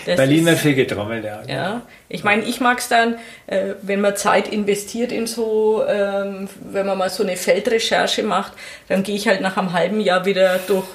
[0.05, 1.43] Das Berlin wird viel getrommelt, ja.
[1.47, 3.15] Ja, ich meine, ich mag es dann,
[3.47, 8.53] äh, wenn man Zeit investiert in so, ähm, wenn man mal so eine Feldrecherche macht,
[8.87, 10.87] dann gehe ich halt nach einem halben Jahr wieder durch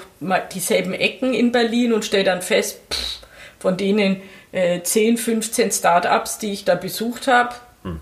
[0.53, 3.19] dieselben Ecken in Berlin und stelle dann fest, pff,
[3.59, 4.23] von denen
[4.53, 8.01] äh, 10, 15 Startups, die ich da besucht habe, hm.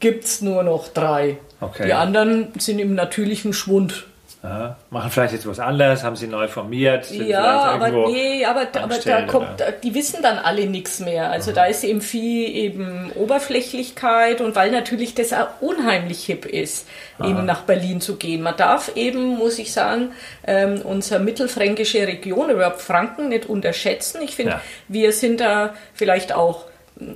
[0.00, 1.38] gibt es nur noch drei.
[1.60, 1.86] Okay.
[1.86, 4.06] Die anderen sind im natürlichen Schwund.
[4.46, 4.76] Aha.
[4.90, 7.10] Machen vielleicht jetzt was anderes, haben sie neu formiert.
[7.10, 9.72] Ja, aber nee, aber, aber da kommt, oder?
[9.72, 11.30] die wissen dann alle nichts mehr.
[11.30, 11.56] Also mhm.
[11.56, 16.86] da ist eben viel eben Oberflächlichkeit und weil natürlich das auch unheimlich hip ist,
[17.18, 17.28] Aha.
[17.28, 18.42] eben nach Berlin zu gehen.
[18.42, 20.12] Man darf eben, muss ich sagen,
[20.46, 24.22] ähm, unsere mittelfränkische Region, überhaupt Franken, nicht unterschätzen.
[24.22, 24.60] Ich finde, ja.
[24.86, 26.66] wir sind da vielleicht auch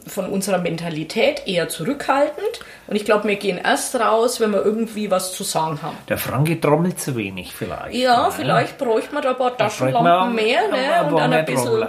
[0.06, 2.60] von unserer Mentalität eher zurückhaltend.
[2.86, 5.96] Und ich glaube, wir gehen erst raus, wenn wir irgendwie was zu sagen haben.
[6.08, 7.94] Der Franke trommelt zu wenig vielleicht.
[7.94, 8.32] Ja, ne?
[8.32, 10.68] vielleicht bräuchte man da ein paar Taschenlampen mehr.
[10.68, 11.08] Ne?
[11.08, 11.86] Und dann ein bisschen,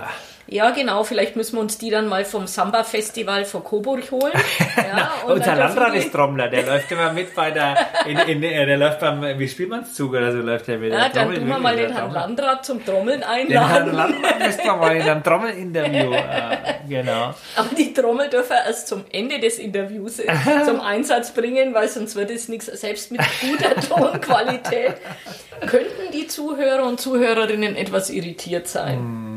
[0.51, 1.05] Ja, genau.
[1.05, 4.33] Vielleicht müssen wir uns die dann mal vom Samba-Festival vor Coburg holen.
[4.81, 8.65] Ja, und Unser Landrat ist Trommler, der läuft immer mit bei der, in, in, äh,
[8.65, 10.91] der läuft beim, wie spielt man's Zug oder so läuft der mit.
[10.91, 13.47] Ja, dann tun wir mal den Herrn Landrat zum Trommeln einladen.
[13.47, 16.57] Den Herrn Landrat müssen wir mal in einem Trommelinterview, äh,
[16.89, 17.33] genau.
[17.55, 20.33] Aber die Trommel dürfen erst zum Ende des Interviews äh,
[20.65, 24.95] zum Einsatz bringen, weil sonst wird es nichts, selbst mit guter Tonqualität.
[25.61, 28.99] Könnten die Zuhörer und Zuhörerinnen etwas irritiert sein?
[28.99, 29.30] Mm,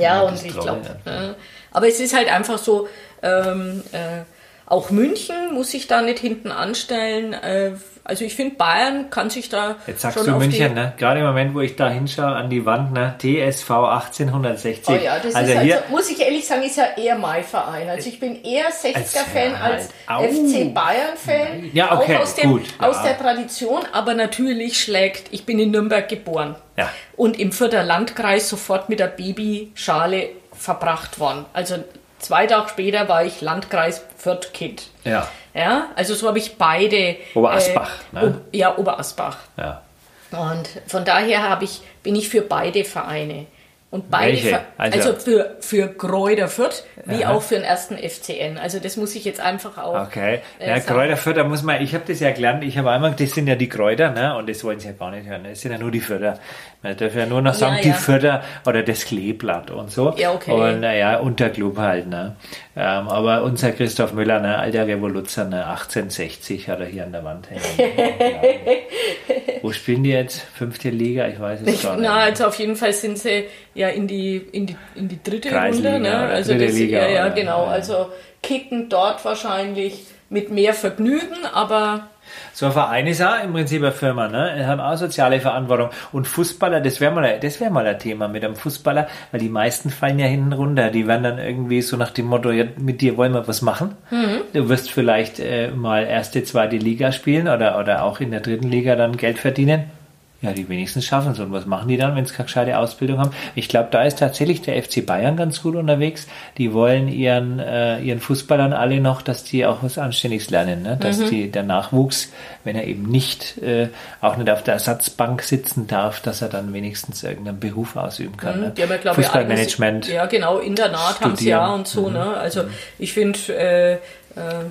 [0.00, 1.34] ja, ja, und ich glaube, ja.
[1.72, 2.88] aber es ist halt einfach so,
[3.22, 4.22] ähm, äh,
[4.68, 7.32] auch München muss sich da nicht hinten anstellen.
[7.32, 7.72] Äh,
[8.04, 9.76] also ich finde, Bayern kann sich da.
[9.86, 10.94] Jetzt sagst du München, ne?
[10.96, 13.14] Gerade im Moment, wo ich da hinschaue an die Wand, ne?
[13.18, 14.88] TSV 1860.
[14.88, 17.44] Oh ja, das also ist hier also, muss ich ehrlich sagen, ist ja eher mein
[17.44, 17.88] Verein.
[17.88, 21.70] Also ich bin eher 60er-Fan als, als FC Bayern-Fan.
[21.72, 23.02] Ja, okay, auch aus, dem, gut, aus ja.
[23.04, 26.56] der Tradition, aber natürlich schlägt, ich bin in Nürnberg geboren.
[26.76, 26.90] Ja.
[27.16, 31.44] Und im Vierter Landkreis sofort mit der Babyschale verbracht worden.
[31.52, 31.76] Also
[32.18, 34.88] zwei Tage später war ich Landkreis Fürth-Kind.
[35.04, 35.28] Ja.
[35.54, 37.16] Ja, also so habe ich beide.
[37.34, 38.40] Oberasbach, äh, ne?
[38.52, 39.38] Ja, Oberasbach.
[39.56, 39.82] Ja.
[40.30, 43.46] Und von daher habe ich, bin ich für beide Vereine.
[43.90, 44.60] Und beide, Welche?
[44.76, 47.32] Also, also für, für Kräuter Fürth, wie Aha.
[47.32, 48.58] auch für den ersten FCN.
[48.58, 50.06] Also das muss ich jetzt einfach auch.
[50.08, 50.40] Okay.
[50.58, 53.12] Äh, ja, Kräuter Fürth, da muss man, ich habe das ja gelernt, ich habe einmal,
[53.12, 54.36] das sind ja die Kräuter, ne?
[54.36, 55.44] Und das wollen sie ja gar nicht hören.
[55.44, 56.38] Das sind ja nur die Förder.
[56.80, 57.86] Man darf ja nur noch sagen, ja, ja.
[57.88, 60.14] die Förder oder das Kleeblatt und so.
[60.16, 60.52] Ja, okay.
[60.52, 62.36] Und naja, Unterklub halt, ne?
[62.76, 67.24] Ähm, aber unser Christoph Müller, ne, alter Revoluzer, ne, 1860 hat er hier an der
[67.24, 67.62] Wand hängen.
[69.62, 70.40] Wo spielen die jetzt?
[70.40, 71.26] Fünfte Liga?
[71.26, 72.04] Ich weiß es gar nicht.
[72.04, 75.48] Na, also auf jeden Fall sind sie ja in die, in die, in die dritte
[75.48, 76.08] Kreisliga, Runde.
[76.08, 76.16] Ne?
[76.16, 77.64] Also dritte das, Liga, ja, ja, genau.
[77.64, 82.08] Also kicken dort wahrscheinlich mit mehr Vergnügen, aber
[82.52, 84.54] so ein Verein ist auch im Prinzip eine Firma, ne?
[84.58, 85.90] Die haben auch soziale Verantwortung.
[86.12, 89.48] Und Fußballer, das wäre mal, das wäre mal ein Thema mit einem Fußballer, weil die
[89.48, 90.90] meisten fallen ja hinten runter.
[90.90, 93.94] Die werden dann irgendwie so nach dem Motto, ja, mit dir wollen wir was machen.
[94.10, 94.40] Mhm.
[94.52, 98.68] Du wirst vielleicht äh, mal erste, zweite Liga spielen oder, oder auch in der dritten
[98.68, 99.97] Liga dann Geld verdienen.
[100.40, 101.40] Ja, die wenigsten schaffen es.
[101.40, 103.32] Und was machen die dann, wenn sie keine gescheite Ausbildung haben?
[103.56, 106.28] Ich glaube, da ist tatsächlich der FC Bayern ganz gut unterwegs.
[106.58, 110.82] Die wollen ihren, äh, ihren Fußballern alle noch, dass die auch was Anständiges lernen.
[110.82, 110.96] Ne?
[110.96, 111.30] Dass mhm.
[111.30, 112.30] die, der Nachwuchs,
[112.62, 113.88] wenn er eben nicht, äh,
[114.20, 118.58] auch nicht auf der Ersatzbank sitzen darf, dass er dann wenigstens irgendeinen Beruf ausüben kann.
[118.58, 118.64] Mhm.
[118.66, 118.72] Ne?
[118.76, 120.06] Die haben ja, glaube Fußballmanagement.
[120.06, 122.06] ja, genau, Internat haben sie ja und so.
[122.06, 122.12] Mhm.
[122.12, 122.36] Ne?
[122.36, 122.70] Also mhm.
[123.00, 123.98] ich finde, äh,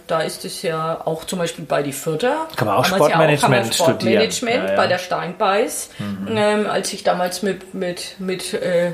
[0.08, 2.48] da ist es ja auch zum Beispiel bei die Fürther.
[2.56, 4.64] Kann man auch Sportmanagement ja auch, Sportmanagement studieren.
[4.64, 4.76] Ja, ja.
[4.76, 5.90] bei der Steinbeiß.
[6.00, 6.28] Mhm.
[6.36, 8.94] Ähm, als ich damals mit, mit, mit äh, äh,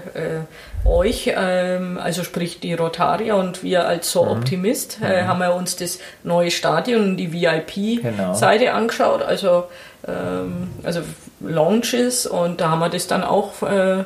[0.85, 4.31] euch, ähm, also sprich die Rotarier und wir als so mhm.
[4.31, 5.27] Optimist, äh, mhm.
[5.27, 8.77] haben wir uns das neue Stadion, die VIP-Seite genau.
[8.77, 9.65] angeschaut, also,
[10.07, 11.01] ähm, also
[11.39, 14.05] Launches und da haben wir das dann auch äh, äh,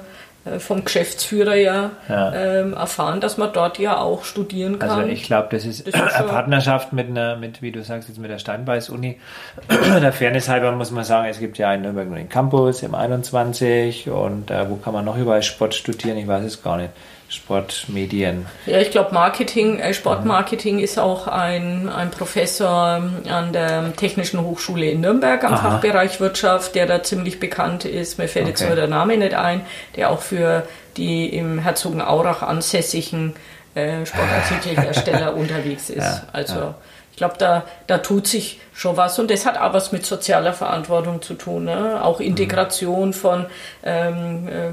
[0.59, 2.33] vom Geschäftsführer ja, ja.
[2.33, 4.89] Ähm, erfahren, dass man dort ja auch studieren kann.
[4.89, 8.09] Also ich glaube, das ist, das ist eine Partnerschaft mit einer, mit, wie du sagst,
[8.09, 9.19] jetzt mit der Steinbeiß-Uni.
[10.01, 12.95] der Fairness halber muss man sagen, es gibt ja in Nürnberg nur den Campus im
[12.95, 16.17] 21 und äh, wo kann man noch überall Sport studieren?
[16.17, 16.91] Ich weiß es gar nicht.
[17.29, 18.45] Sportmedien.
[18.65, 20.83] Ja, ich glaube, Marketing, äh, Sportmarketing mhm.
[20.83, 25.71] ist auch ein, ein Professor an der Technischen Hochschule in Nürnberg am Aha.
[25.71, 28.17] Fachbereich Wirtschaft, der da ziemlich bekannt ist.
[28.17, 28.51] Mir fällt okay.
[28.51, 29.61] jetzt nur der Name nicht ein,
[29.95, 30.63] der auch für
[30.95, 33.35] die im Herzogenaurach ansässigen
[33.75, 36.03] äh, Sportartikelhersteller unterwegs ist.
[36.03, 36.75] Ja, also ja.
[37.11, 40.53] ich glaube, da, da tut sich schon was und das hat auch was mit sozialer
[40.53, 41.65] Verantwortung zu tun.
[41.65, 42.03] Ne?
[42.03, 43.45] Auch Integration von
[43.83, 44.71] ähm, äh,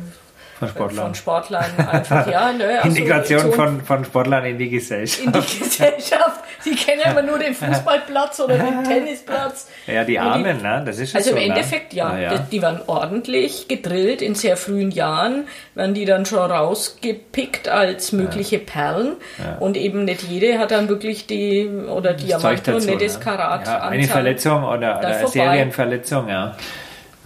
[0.68, 1.04] von Sportlern.
[1.06, 2.52] Von Sportlern einfach, ja.
[2.54, 5.24] Ne, also Integration von, von Sportlern in die Gesellschaft.
[5.24, 6.40] In die Gesellschaft.
[6.64, 9.68] Die kennen immer nur den Fußballplatz oder den Tennisplatz.
[9.86, 10.82] Ja, die Armen, ne?
[10.84, 11.48] Das ist Also so, im ne?
[11.48, 11.98] Endeffekt, ne?
[11.98, 12.18] ja.
[12.18, 12.38] ja.
[12.50, 18.56] Die waren ordentlich gedrillt in sehr frühen Jahren, werden die dann schon rausgepickt als mögliche
[18.56, 18.62] ja.
[18.64, 19.16] Perlen.
[19.38, 19.58] Ja.
[19.58, 23.66] Und eben nicht jede hat dann wirklich die, oder Diamant und nicht das Karat.
[23.66, 26.56] Ja, eine Verletzung oder, oder eine Serienverletzung, ja.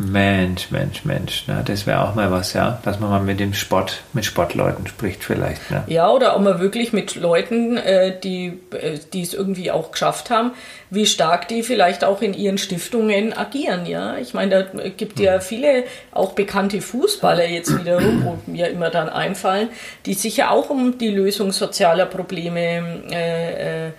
[0.00, 3.52] Mensch, Mensch, Mensch, na, das wäre auch mal was, ja, dass man mal mit dem
[3.52, 5.72] Sport, mit Sportleuten spricht vielleicht.
[5.72, 5.82] Ne?
[5.88, 10.30] Ja, oder auch mal wirklich mit Leuten, äh, die, äh, die es irgendwie auch geschafft
[10.30, 10.52] haben,
[10.90, 14.16] wie stark die vielleicht auch in ihren Stiftungen agieren, ja.
[14.18, 15.40] Ich meine, da gibt ja hm.
[15.40, 19.68] viele auch bekannte Fußballer jetzt wiederum, wo mir immer dann einfallen,
[20.06, 23.90] die sich ja auch um die Lösung sozialer Probleme äh, äh,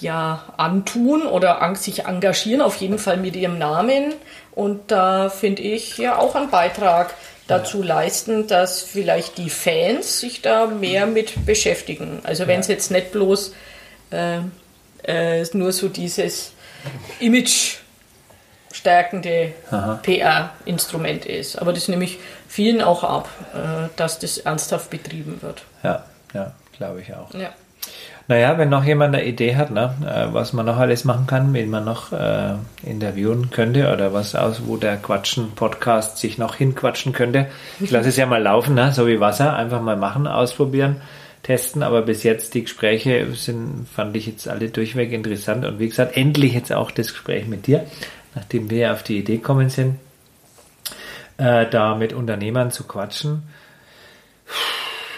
[0.00, 4.14] ja, antun oder sich engagieren, auf jeden Fall mit ihrem Namen.
[4.52, 7.14] Und da finde ich ja auch einen Beitrag
[7.46, 12.20] dazu leisten, dass vielleicht die Fans sich da mehr mit beschäftigen.
[12.22, 12.74] Also wenn es ja.
[12.74, 13.54] jetzt nicht bloß
[14.10, 14.38] äh,
[15.04, 16.52] äh, nur so dieses
[17.18, 17.78] Image
[18.72, 19.52] stärkende
[20.02, 21.56] PR-Instrument ist.
[21.56, 25.62] Aber das nehme ich vielen auch ab, äh, dass das ernsthaft betrieben wird.
[25.82, 26.04] Ja.
[26.32, 27.34] Ja, glaube ich auch.
[27.34, 27.52] Ja.
[28.30, 31.52] Naja, wenn noch jemand eine Idee hat, ne, äh, was man noch alles machen kann,
[31.52, 32.54] wen man noch äh,
[32.84, 37.48] interviewen könnte oder was aus, wo der Quatschen-Podcast sich noch hinquatschen könnte.
[37.80, 41.00] Ich lasse es ja mal laufen, ne, so wie Wasser, einfach mal machen, ausprobieren,
[41.42, 41.82] testen.
[41.82, 45.64] Aber bis jetzt die Gespräche sind, fand ich jetzt alle durchweg interessant.
[45.64, 47.84] Und wie gesagt, endlich jetzt auch das Gespräch mit dir,
[48.36, 49.98] nachdem wir auf die Idee gekommen sind,
[51.36, 53.42] äh, da mit Unternehmern zu quatschen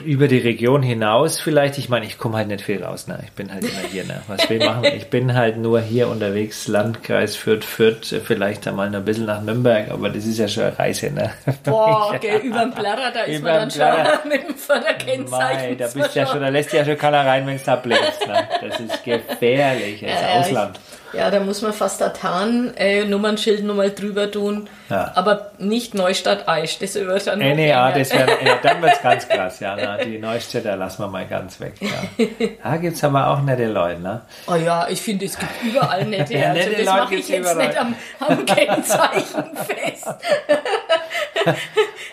[0.04, 1.78] über die Region hinaus vielleicht.
[1.78, 3.08] Ich meine, ich komme halt nicht viel raus.
[3.08, 3.18] Ne?
[3.24, 4.04] Ich bin halt immer hier.
[4.04, 4.22] Ne?
[4.28, 4.84] Was will machen?
[4.84, 9.42] Ich bin halt nur hier unterwegs, Landkreis Fürth, Fürth, vielleicht einmal noch ein bisschen nach
[9.42, 11.10] Nürnberg, aber das ist ja schon eine Reise.
[11.10, 11.32] Ne?
[11.64, 15.78] Boah, gell, über den Blätter, da ist man dann schon mit dem Förderkennzeichen.
[15.78, 18.26] da bist ja schon, da lässt ja schon keiner rein, wenn es da blinkst.
[18.26, 18.48] Ne?
[18.60, 20.80] Das ist gefährlich, das ja, Ausland.
[20.82, 24.68] Ich, ja, da muss man fast ein Tarn-Nummernschild nochmal drüber tun.
[24.88, 25.12] Ja.
[25.14, 29.02] Aber nicht Neustadt-Eisch, das wird dann äh, nee, ja, das wär, ja, dann wird es
[29.02, 29.60] ganz krass.
[29.60, 31.74] Ja, na, die Neustädter lassen wir mal ganz weg.
[31.80, 32.26] Ja.
[32.62, 34.00] Da gibt es aber auch nette Leute.
[34.00, 34.20] Ne?
[34.46, 36.34] Oh ja, ich finde, es gibt überall nette.
[36.38, 37.66] ja, also das mache ich jetzt überall.
[37.66, 40.08] nicht am, am Kennzeichen fest.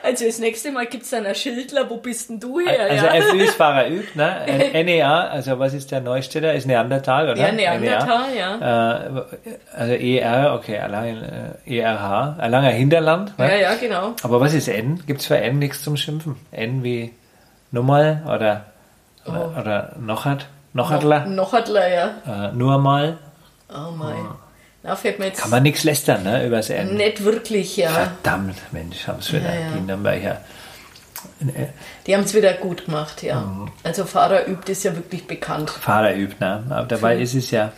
[0.03, 2.87] also das nächste Mal gibt es dann ein Schildler, wo bist denn du her?
[2.89, 3.21] Also ja?
[3.45, 4.83] Fußfahrer übt, ne?
[4.83, 6.53] NEA, also was ist der Neustädter?
[6.53, 7.39] Ist Neandertal, oder?
[7.39, 8.57] Ja, Neandertal, NEA.
[8.59, 8.88] ja.
[8.88, 8.88] Äh,
[9.73, 11.23] also ER, okay, Erlangen,
[11.65, 13.37] äh, ERH, Erlanger Hinterland.
[13.37, 13.49] Ne?
[13.49, 14.13] Ja, ja, genau.
[14.23, 15.01] Aber was ist N?
[15.05, 16.35] Gibt es für N nichts zum Schimpfen?
[16.51, 17.13] N wie
[17.71, 18.65] Nummer oder,
[19.25, 19.59] oder, oh.
[19.59, 20.47] oder Nochert?
[20.73, 21.25] Nochertler?
[21.25, 22.49] No, Nochertler, ja.
[22.49, 23.17] Äh, nur mal.
[23.69, 24.15] Oh mein.
[24.17, 24.35] Oh.
[24.83, 26.95] Na, fällt mir jetzt Kann man nichts lästern, ne, übers N.
[26.95, 27.89] Nicht wirklich, ja.
[27.89, 29.67] Verdammt, Mensch, haben es wieder, ja, ja.
[29.75, 30.37] die Nürnberger.
[32.07, 33.41] Die haben es wieder gut gemacht, ja.
[33.41, 33.71] Mhm.
[33.83, 35.69] Also Fahrer übt ist ja wirklich bekannt.
[35.69, 36.63] Fahrer übt, ne?
[36.69, 37.73] Aber dabei Für ist es ja.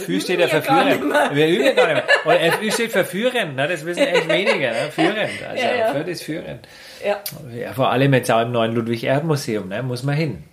[0.00, 1.12] FÜ steht ja für führen.
[1.32, 2.46] Wir üben ja gar nicht mehr.
[2.46, 3.68] Und FÜ steht für führen, ne?
[3.68, 4.70] das wissen echt weniger.
[4.70, 4.90] Ne?
[4.90, 5.42] Führend.
[5.48, 5.92] Also ja, ja.
[5.92, 6.66] Fürth ist führend.
[7.04, 7.18] Ja.
[7.54, 7.72] ja.
[7.72, 9.82] Vor allem jetzt auch im neuen Ludwig-Erhard-Museum, ne?
[9.82, 10.44] muss man hin.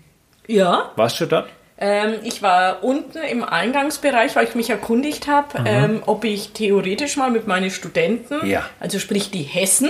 [0.47, 0.91] Ja.
[0.95, 1.47] Warst du dort?
[1.77, 5.65] Ähm, ich war unten im Eingangsbereich, weil ich mich erkundigt habe, mhm.
[5.67, 8.63] ähm, ob ich theoretisch mal mit meinen Studenten, ja.
[8.79, 9.89] also sprich die Hessen,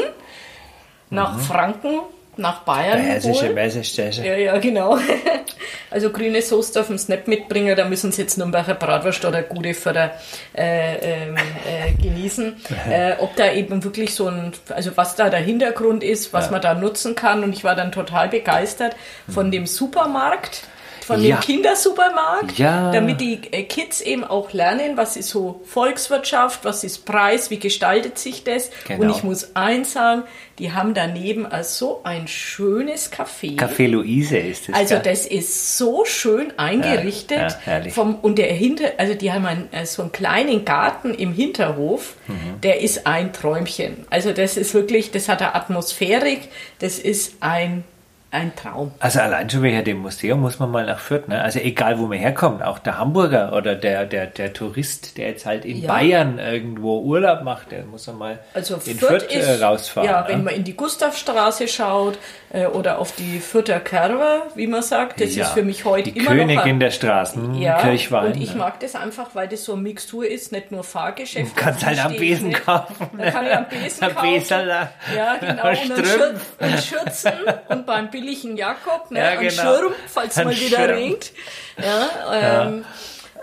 [1.10, 1.42] nach mhm.
[1.42, 2.00] Franken
[2.38, 2.98] nach Bayern.
[2.98, 4.26] Der hessische Messestelle.
[4.26, 4.98] Ja, ja, genau.
[5.90, 9.76] Also grüne Soße dürfen sie nicht mitbringen, da müssen sie jetzt Nürnberger Bratwurst oder gute
[9.76, 10.12] Förder
[10.58, 12.56] äh, ähm, äh, genießen.
[12.90, 16.52] äh, ob da eben wirklich so ein, also was da der Hintergrund ist, was ja.
[16.52, 17.44] man da nutzen kann.
[17.44, 18.96] Und ich war dann total begeistert
[19.30, 20.64] von dem Supermarkt
[21.04, 21.38] von ja.
[21.38, 22.92] dem Kindersupermarkt, ja.
[22.92, 27.60] damit die äh, Kids eben auch lernen, was ist so Volkswirtschaft, was ist Preis, wie
[27.60, 28.70] gestaltet sich das.
[28.88, 29.04] Genau.
[29.04, 30.24] Und ich muss eins sagen,
[30.60, 33.58] die haben daneben also so ein schönes Café.
[33.58, 34.76] Café Luise ist es.
[34.76, 37.58] Also das ist so schön eingerichtet.
[37.66, 41.34] Ja, vom, und der hinter, also die haben einen, äh, so einen kleinen Garten im
[41.34, 42.62] Hinterhof, mhm.
[42.62, 44.06] der ist ein Träumchen.
[44.10, 46.50] Also das ist wirklich, das hat eine Atmosphärik,
[46.80, 47.84] das ist ein
[48.34, 48.92] ein Traum.
[49.00, 51.28] Also allein schon wegen dem Museum muss man mal nach Fürth.
[51.28, 51.42] Ne?
[51.42, 55.46] Also egal, wo man herkommt, auch der Hamburger oder der, der, der Tourist, der jetzt
[55.46, 55.88] halt in ja.
[55.88, 60.10] Bayern irgendwo Urlaub macht, der muss mal also in Fürth, Fürth äh, ist, rausfahren.
[60.10, 60.30] Ja, ne?
[60.30, 62.18] wenn man in die Gustavstraße schaut
[62.52, 65.46] äh, oder auf die Fürther Kerwe, wie man sagt, das ja.
[65.46, 68.34] ist für mich heute die immer Königin noch der Straßen, ja, Kirchwein.
[68.34, 71.56] Und ich mag das einfach, weil das so eine Mixtur ist, nicht nur Fahrgeschäft.
[71.56, 72.66] Du kannst halt am Besen nicht.
[72.66, 73.10] kaufen.
[73.16, 74.34] Da kann ich am Besen kaufen.
[74.34, 74.90] Beserler.
[75.16, 75.64] Ja, genau.
[75.84, 77.32] Und, und Schürzen
[77.70, 79.20] und beim billigen Jakob ne?
[79.20, 79.46] Ja, genau.
[79.46, 80.90] Ein Schirm, falls es mal wieder Schirm.
[80.92, 81.32] regnet.
[81.78, 82.86] Ja, ähm,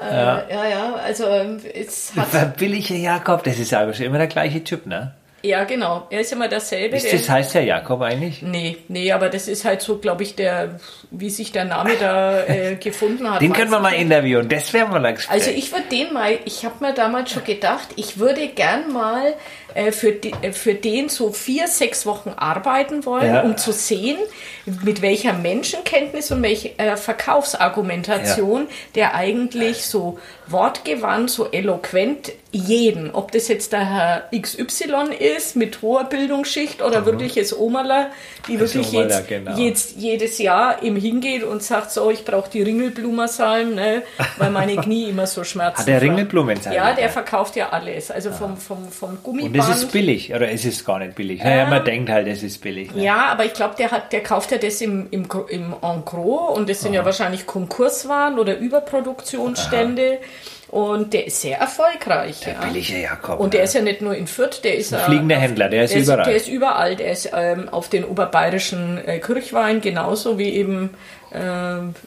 [0.00, 0.38] ja.
[0.38, 2.32] Äh, ja, ja, also ähm, es hat...
[2.32, 5.14] Der billige Jakob, das ist aber schon immer der gleiche Typ, ne?
[5.42, 6.06] Ja, genau.
[6.10, 6.96] Er ist immer dasselbe.
[6.96, 8.42] Ist das heißt der Jakob eigentlich?
[8.42, 10.78] Nee, nee, aber das ist halt so, glaube ich, der,
[11.10, 13.40] wie sich der Name da äh, gefunden hat.
[13.40, 15.34] Den können wir mal interviewen, das wäre mal Gespräch.
[15.34, 19.34] Also ich würde den mal, ich habe mir damals schon gedacht, ich würde gern mal
[19.74, 23.42] äh, für, die, äh, für den so vier, sechs Wochen arbeiten wollen, ja.
[23.42, 24.18] um zu sehen,
[24.66, 28.68] mit welcher Menschenkenntnis und welcher äh, Verkaufsargumentation ja.
[28.94, 30.18] der eigentlich so
[30.52, 37.02] wortgewandt, so eloquent jeden, ob das jetzt der Herr XY ist mit hoher Bildungsschicht oder
[37.02, 37.06] mhm.
[37.06, 38.10] wirkliches Omerler,
[38.48, 39.56] die das wirklich Omerler, jetzt, genau.
[39.56, 44.02] jetzt, jedes Jahr ihm hingeht und sagt so, ich brauche die Ringelblumersalm, ne,
[44.38, 45.78] weil meine Knie immer so schmerzen.
[45.78, 46.74] Hat der Ringelblumensalm?
[46.74, 49.54] Ja, der verkauft ja alles, also vom, vom, vom Gummiband.
[49.54, 51.44] Und das ist billig, oder ist es gar nicht billig?
[51.44, 52.92] Naja, ähm, man denkt halt, es ist billig.
[52.92, 53.04] Ne?
[53.04, 56.68] Ja, aber ich glaube, der hat, der kauft ja das im, im, im Encros und
[56.68, 56.96] das sind Aha.
[56.96, 60.18] ja wahrscheinlich Konkurswaren oder Überproduktionsstände.
[60.20, 60.26] Aha.
[60.70, 62.40] Und der ist sehr erfolgreich.
[62.40, 62.60] Der ja.
[62.60, 63.40] billige Jakob.
[63.40, 63.64] Und der ja.
[63.64, 66.02] ist ja nicht nur in Fürth, der ist ein fliegender auf, Händler, der ist der
[66.02, 66.24] überall.
[66.24, 66.96] der ist überall.
[66.96, 70.90] Der ist ähm, auf den oberbayerischen äh, Kirchwein genauso wie eben
[71.32, 71.38] äh,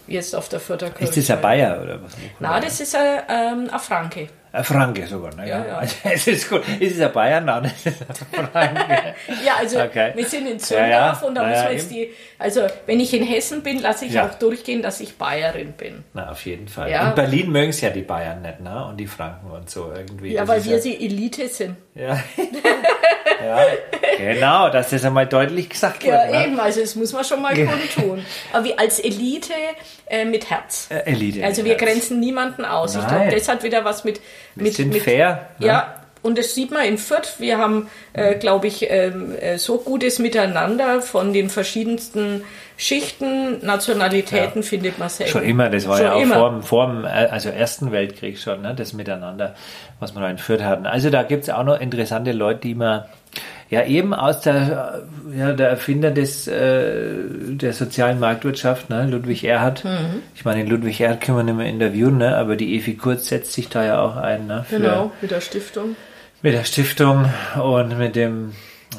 [0.07, 1.09] jetzt auf der Fürther Kirchwein.
[1.09, 2.13] Ist das ein Bayer oder was?
[2.39, 4.29] Na, das ist ein, ähm, ein Franke.
[4.55, 5.49] Ein Franke sogar, ne?
[5.49, 5.77] Ja, ja.
[5.79, 6.61] Also, es ist gut.
[6.79, 9.15] Es ist ein Bayern, nein, es ist ein Franke.
[9.43, 10.11] Ja, also Okay.
[10.13, 11.13] wir sind in Ja, ja.
[11.19, 14.13] Zündorf und da ja, man jetzt die, also wenn ich in Hessen bin, lasse ich
[14.13, 14.27] Ja.
[14.27, 16.03] auch durchgehen, dass ich Bayerin bin.
[16.13, 16.91] Na, auf jeden Fall.
[16.91, 17.09] Ja.
[17.09, 18.85] In Berlin mögen es ja die Bayern nicht, ne?
[18.85, 20.33] Und die Franken und so irgendwie.
[20.33, 21.75] Ja, Das weil wir die Elite sind.
[21.95, 22.19] Ja.
[23.45, 26.31] ja, genau, dass das einmal deutlich gesagt Ja, wird.
[26.31, 26.45] Ne?
[26.47, 28.25] eben, also das muss man schon mal kundtun.
[28.51, 29.53] Aber wie als Elite
[30.07, 30.87] äh, mit Herz.
[30.89, 31.43] Äh, Elite.
[31.43, 31.77] Also wir ja.
[31.77, 32.95] grenzen niemanden aus.
[32.95, 33.09] Ich Nein.
[33.23, 34.21] glaube, das hat wieder was mit...
[34.55, 35.47] Wir mit sind mit, fair.
[35.59, 35.67] Ne?
[35.67, 37.35] Ja, und das sieht man in Fürth.
[37.39, 42.43] Wir haben, äh, glaube ich, ähm, äh, so gutes Miteinander von den verschiedensten
[42.77, 45.31] Schichten, Nationalitäten findet man selten.
[45.31, 48.61] Schon immer, das war Schon ja auch vor, dem- vor dem also Ersten Weltkrieg schon,
[48.61, 48.73] ne?
[48.75, 49.53] das Miteinander,
[49.99, 50.85] was wir da in Fürth hatten.
[50.87, 53.05] Also da gibt es auch noch interessante Leute, die man
[53.69, 55.03] ja eben aus der,
[55.33, 57.13] äh, ja, der Erfinder des, äh,
[57.47, 59.07] der sozialen Marktwirtschaft, ne?
[59.09, 59.83] Ludwig Erhard.
[59.83, 60.21] Mhm.
[60.35, 62.37] Ich meine, den Ludwig Erhard können wir nicht mehr interviewen, ne?
[62.37, 64.45] aber die Evi Kurz setzt sich da ja auch ein.
[64.47, 64.65] Ne?
[64.69, 65.95] Für, Genau, mit der Stiftung.
[66.41, 67.25] Mit der Stiftung
[67.63, 68.51] und mit dem,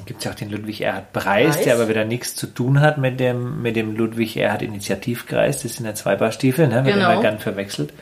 [0.07, 1.64] gibt es ja auch den Ludwig Erhard Preis, Preis.
[1.64, 5.62] der aber wieder nichts zu tun hat mit dem, mit dem Ludwig Erhard Initiativkreis.
[5.62, 6.85] Das sind ja zwei Paar Stiefel, ne?
[6.85, 7.12] wird Genau.
[7.12, 7.93] immer gern verwechselt.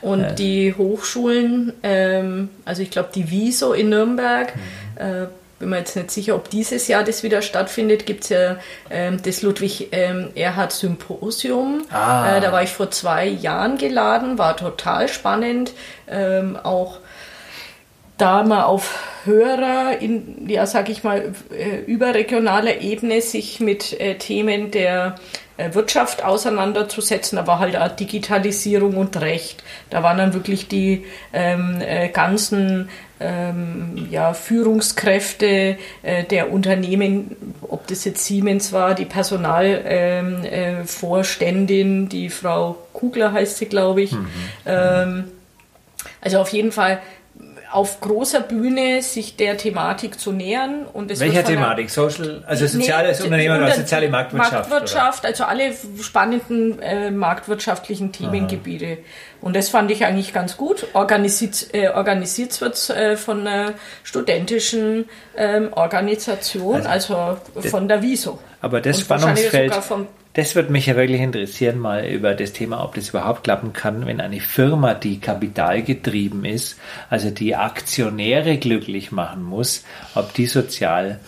[0.00, 4.60] Und die Hochschulen, ähm, also ich glaube die WISO in Nürnberg, Mhm.
[5.04, 5.26] äh,
[5.62, 8.56] bin mir jetzt nicht sicher, ob dieses Jahr das wieder stattfindet, gibt es ja
[8.90, 11.84] ähm, das Ludwig ähm, Erhard Symposium.
[11.88, 12.36] Ah.
[12.36, 15.72] Äh, da war ich vor zwei Jahren geladen, war total spannend.
[16.08, 16.98] Ähm, auch
[18.18, 24.16] da mal auf höherer, in, ja, sag ich mal, äh, überregionaler Ebene sich mit äh,
[24.16, 25.16] Themen der
[25.56, 29.62] äh, Wirtschaft auseinanderzusetzen, aber halt auch Digitalisierung und Recht.
[29.90, 32.88] Da waren dann wirklich die ähm, äh, ganzen
[33.20, 42.08] ähm, ja, Führungskräfte äh, der Unternehmen, ob das jetzt Siemens war, die Personalvorständin, äh, Vorständin,
[42.08, 44.12] die Frau Kugler heißt sie, glaube ich.
[44.66, 45.24] Ähm,
[46.20, 47.00] also auf jeden Fall
[47.72, 50.86] auf großer Bühne sich der Thematik zu nähern.
[50.92, 51.90] Und es Welcher Thematik?
[51.90, 54.70] Social, also soziales Nee, Unternehmen oder soziale Marktwirtschaft?
[54.70, 58.98] Marktwirtschaft, also alle spannenden äh, marktwirtschaftlichen Themengebiete.
[59.40, 60.86] Und das fand ich eigentlich ganz gut.
[60.92, 63.72] Organisiert, äh, organisiert wird äh, von einer
[64.04, 67.38] studentischen ähm, Organisation, also,
[67.70, 68.38] von der WISO.
[68.60, 72.52] Aber das Und Spannungsfeld, sogar vom- das würde mich ja wirklich interessieren, mal über das
[72.52, 76.78] Thema, ob das überhaupt klappen kann, wenn eine Firma, die kapitalgetrieben ist,
[77.10, 81.20] also die Aktionäre glücklich machen muss, ob die sozial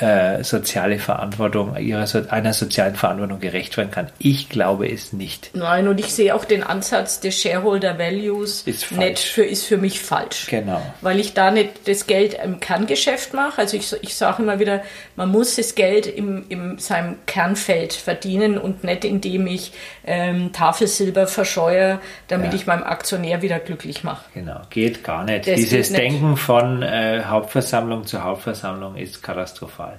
[0.00, 4.08] äh, soziale Verantwortung, ihrer, so- einer sozialen Verantwortung gerecht werden kann.
[4.18, 5.50] Ich glaube es nicht.
[5.54, 9.76] Nein, und ich sehe auch den Ansatz des Shareholder Values Ist nicht für, ist für
[9.76, 10.46] mich falsch.
[10.48, 10.80] Genau.
[11.00, 13.60] Weil ich da nicht das Geld im Kerngeschäft mache.
[13.60, 14.82] Also ich, ich sage immer wieder,
[15.16, 19.72] man muss das Geld im, im seinem Kernfeld verdienen und nicht indem ich
[20.06, 22.54] ähm, Tafelsilber verscheuere, damit Ja.
[22.58, 24.24] ich meinem Aktionär wieder glücklich mache.
[24.34, 25.46] Genau, geht gar nicht.
[25.46, 26.00] Das Dieses nicht.
[26.02, 29.89] Denken von äh, Hauptversammlung zu Hauptversammlung ist katastrophal.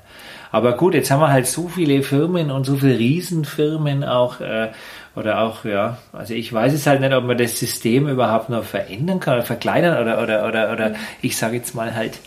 [0.51, 4.69] Aber gut, jetzt haben wir halt so viele Firmen und so viele Riesenfirmen auch, äh,
[5.15, 8.63] oder auch, ja, also ich weiß es halt nicht, ob man das System überhaupt noch
[8.63, 12.19] verändern kann oder verkleinern oder, oder, oder, oder ich sage jetzt mal halt,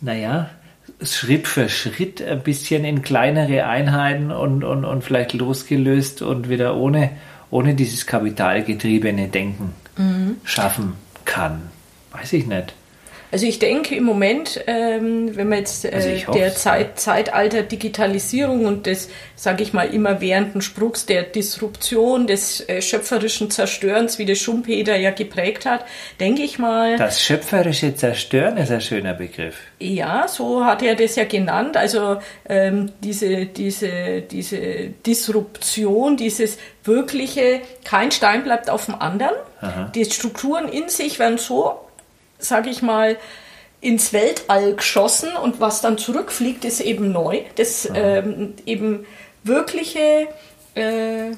[0.00, 0.50] naja,
[1.02, 6.76] Schritt für Schritt ein bisschen in kleinere Einheiten und, und, und vielleicht losgelöst und wieder
[6.76, 7.10] ohne,
[7.50, 9.74] ohne dieses kapitalgetriebene Denken
[10.44, 10.94] schaffen
[11.24, 11.62] kann.
[12.12, 12.74] Weiß ich nicht.
[13.32, 18.66] Also ich denke im Moment, ähm, wenn man jetzt äh, Also der Zeit, Zeitalter Digitalisierung
[18.66, 24.26] und des, sage ich mal, immer währenden Spruchs der Disruption, des äh, schöpferischen Zerstörens, wie
[24.26, 25.84] das Schumpeter ja geprägt hat,
[26.18, 29.56] denke ich mal, Das schöpferische Zerstören ist ein schöner Begriff.
[29.78, 31.76] ja, so hat er das ja genannt.
[31.76, 32.18] Also
[32.48, 39.34] ähm, diese, diese, diese Disruption, dieses wirkliche, kein Stein bleibt auf dem anderen.
[39.94, 41.78] Die Strukturen in sich werden so,
[42.40, 43.16] sage ich mal,
[43.80, 47.42] ins Weltall geschossen und was dann zurückfliegt, ist eben neu.
[47.56, 49.06] Das ähm, eben
[49.42, 50.28] wirkliche
[50.74, 51.30] äh,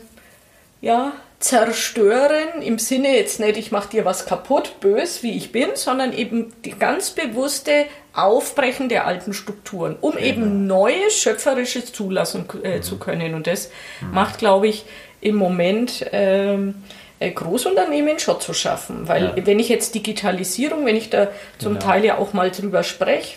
[0.81, 5.71] ja, zerstören im Sinne jetzt nicht, ich mache dir was kaputt, bös, wie ich bin,
[5.75, 12.81] sondern eben die ganz bewusste Aufbrechen der alten Strukturen, um eben Neues, Schöpferisches zulassen äh,
[12.81, 13.35] zu können.
[13.35, 13.71] Und das
[14.13, 14.85] macht, glaube ich,
[15.21, 19.09] im Moment ähm, äh, Großunternehmen schon zu schaffen.
[19.09, 23.37] Weil wenn ich jetzt Digitalisierung, wenn ich da zum Teil ja auch mal drüber spreche,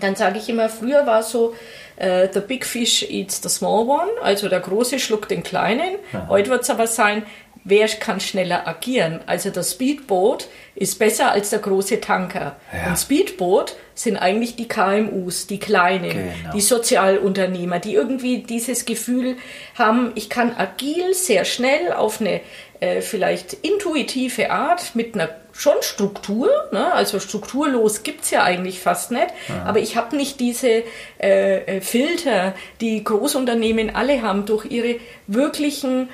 [0.00, 1.54] dann sage ich immer, früher war es so,
[1.96, 5.96] äh, the big fish eats the small one, also der große schluckt den kleinen.
[6.28, 7.24] Heute wird es aber sein,
[7.64, 9.20] wer kann schneller agieren.
[9.26, 12.56] Also das Speedboot ist besser als der große Tanker.
[12.72, 12.90] Ja.
[12.90, 16.54] Und Speedboot sind eigentlich die KMUs, die Kleinen, Genau.
[16.54, 19.36] die Sozialunternehmer, die irgendwie dieses Gefühl
[19.74, 22.40] haben, ich kann agil, sehr schnell auf eine
[22.80, 26.92] äh, vielleicht intuitive Art mit einer schon Struktur, ne?
[26.92, 29.26] also strukturlos gibt's ja eigentlich fast nicht,
[29.64, 30.84] aber ich habe nicht diese
[31.20, 36.08] äh, äh, Filter, die Großunternehmen alle haben durch ihre wirklichen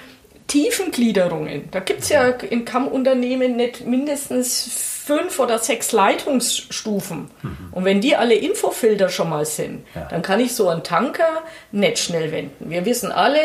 [0.47, 1.70] Tiefengliederungen.
[1.70, 7.30] Da gibt's ja in Kammunternehmen nicht mindestens fünf oder sechs Leitungsstufen.
[7.72, 11.42] Und wenn die alle Infofilter schon mal sind, dann kann ich so einen Tanker
[11.72, 12.70] nicht schnell wenden.
[12.70, 13.40] Wir wissen alle,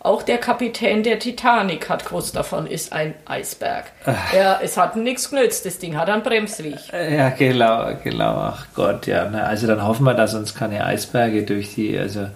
[0.00, 3.86] auch der Kapitän der Titanic hat gewusst, davon ist ein Eisberg.
[4.36, 6.76] Ja, es hat nichts genützt, das Ding hat einen Bremsweg.
[6.92, 8.34] Ja, genau, genau.
[8.36, 9.28] Ach Gott, ja.
[9.30, 12.26] Na, also dann hoffen wir, dass uns keine Eisberge durch die, also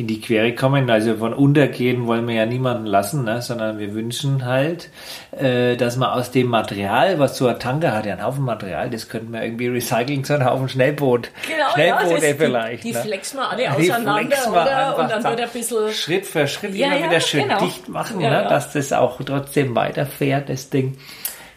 [0.00, 0.88] in die Quere kommen.
[0.90, 3.42] Also von untergehen wollen wir ja niemanden lassen, ne?
[3.42, 4.88] sondern wir wünschen halt,
[5.32, 8.88] äh, dass man aus dem Material, was so ein Tanker hat, ja einen Haufen Material,
[8.90, 11.30] das könnten wir irgendwie recyceln zu einem Haufen Schnellboot.
[11.46, 12.84] Genau, Schnellboote ja, vielleicht.
[12.84, 13.02] Die, die ne?
[13.02, 14.98] flexen wir alle Die auseinander, oder?
[14.98, 15.92] Und dann da wird ein bisschen...
[15.92, 17.60] Schritt für Schritt Ja, immer ja, wieder schön genau.
[17.60, 18.48] dicht machen, Ja, ne?
[18.48, 20.96] dass das auch trotzdem weiterfährt, das Ding.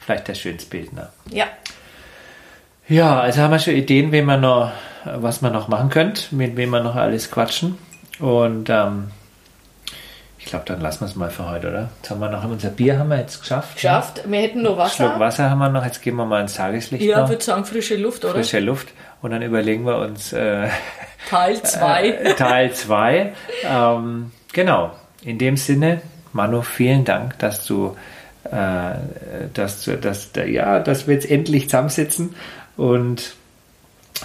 [0.02, 0.92] Vielleicht das schönes Bild.
[0.92, 1.08] Ne?
[1.32, 1.46] Ja,
[2.90, 4.72] Ja, also haben wir schon Ideen, wen wir noch,
[5.06, 7.78] was wir noch machen könnt, mit wem wir noch alles quatschen.
[8.20, 9.10] Und ähm,
[10.38, 11.90] ich glaube, dann lassen wir es mal für heute, oder?
[11.98, 13.76] Jetzt haben wir noch unser Bier haben wir jetzt geschafft.
[13.76, 14.22] geschafft.
[14.26, 14.90] Wir hätten nur Ne?
[14.90, 15.20] Schluck Wasser.
[15.20, 15.86] Wasser haben wir noch.
[15.86, 17.30] Jetzt gehen wir mal ins Tageslicht Ja, noch.
[17.30, 18.34] würde sagen frische Luft, oder?
[18.36, 18.90] Frische Luft.
[19.22, 20.68] Und dann überlegen wir uns äh,
[21.30, 22.34] Teil 2.
[22.38, 23.34] Teil 2.
[23.66, 24.92] ähm, genau.
[25.24, 26.02] In dem Sinne,
[26.34, 27.96] Manu, vielen Dank, dass du,
[28.52, 28.96] äh,
[29.54, 32.36] dass du, dass, ja, dass wir jetzt endlich zusammensitzen
[32.76, 33.34] und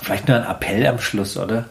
[0.03, 1.67] vielleicht nur ein Appell am Schluss, oder?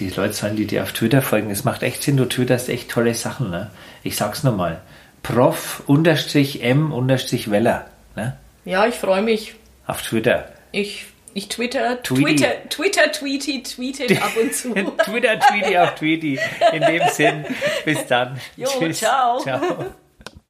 [0.00, 1.50] Die Leute sollen die dir auf Twitter folgen.
[1.50, 3.70] Es macht echt Sinn, du twitterst echt tolle Sachen, ne?
[4.02, 4.80] Ich sag's nochmal.
[5.22, 7.86] Prof unterstrich M unterstrich Weller,
[8.16, 8.36] ne?
[8.64, 9.54] Ja, ich freue mich.
[9.86, 10.48] Auf Twitter.
[10.72, 12.24] Ich, ich Twitter, Tweety.
[12.36, 14.74] Twitter, Twitter, Tweety, tweetet ab und zu.
[14.74, 16.38] Twitter, Tweety auf Tweety.
[16.72, 17.44] In dem Sinn,
[17.84, 18.38] bis dann.
[18.56, 19.38] Jo, ciao.
[19.38, 19.94] ciao.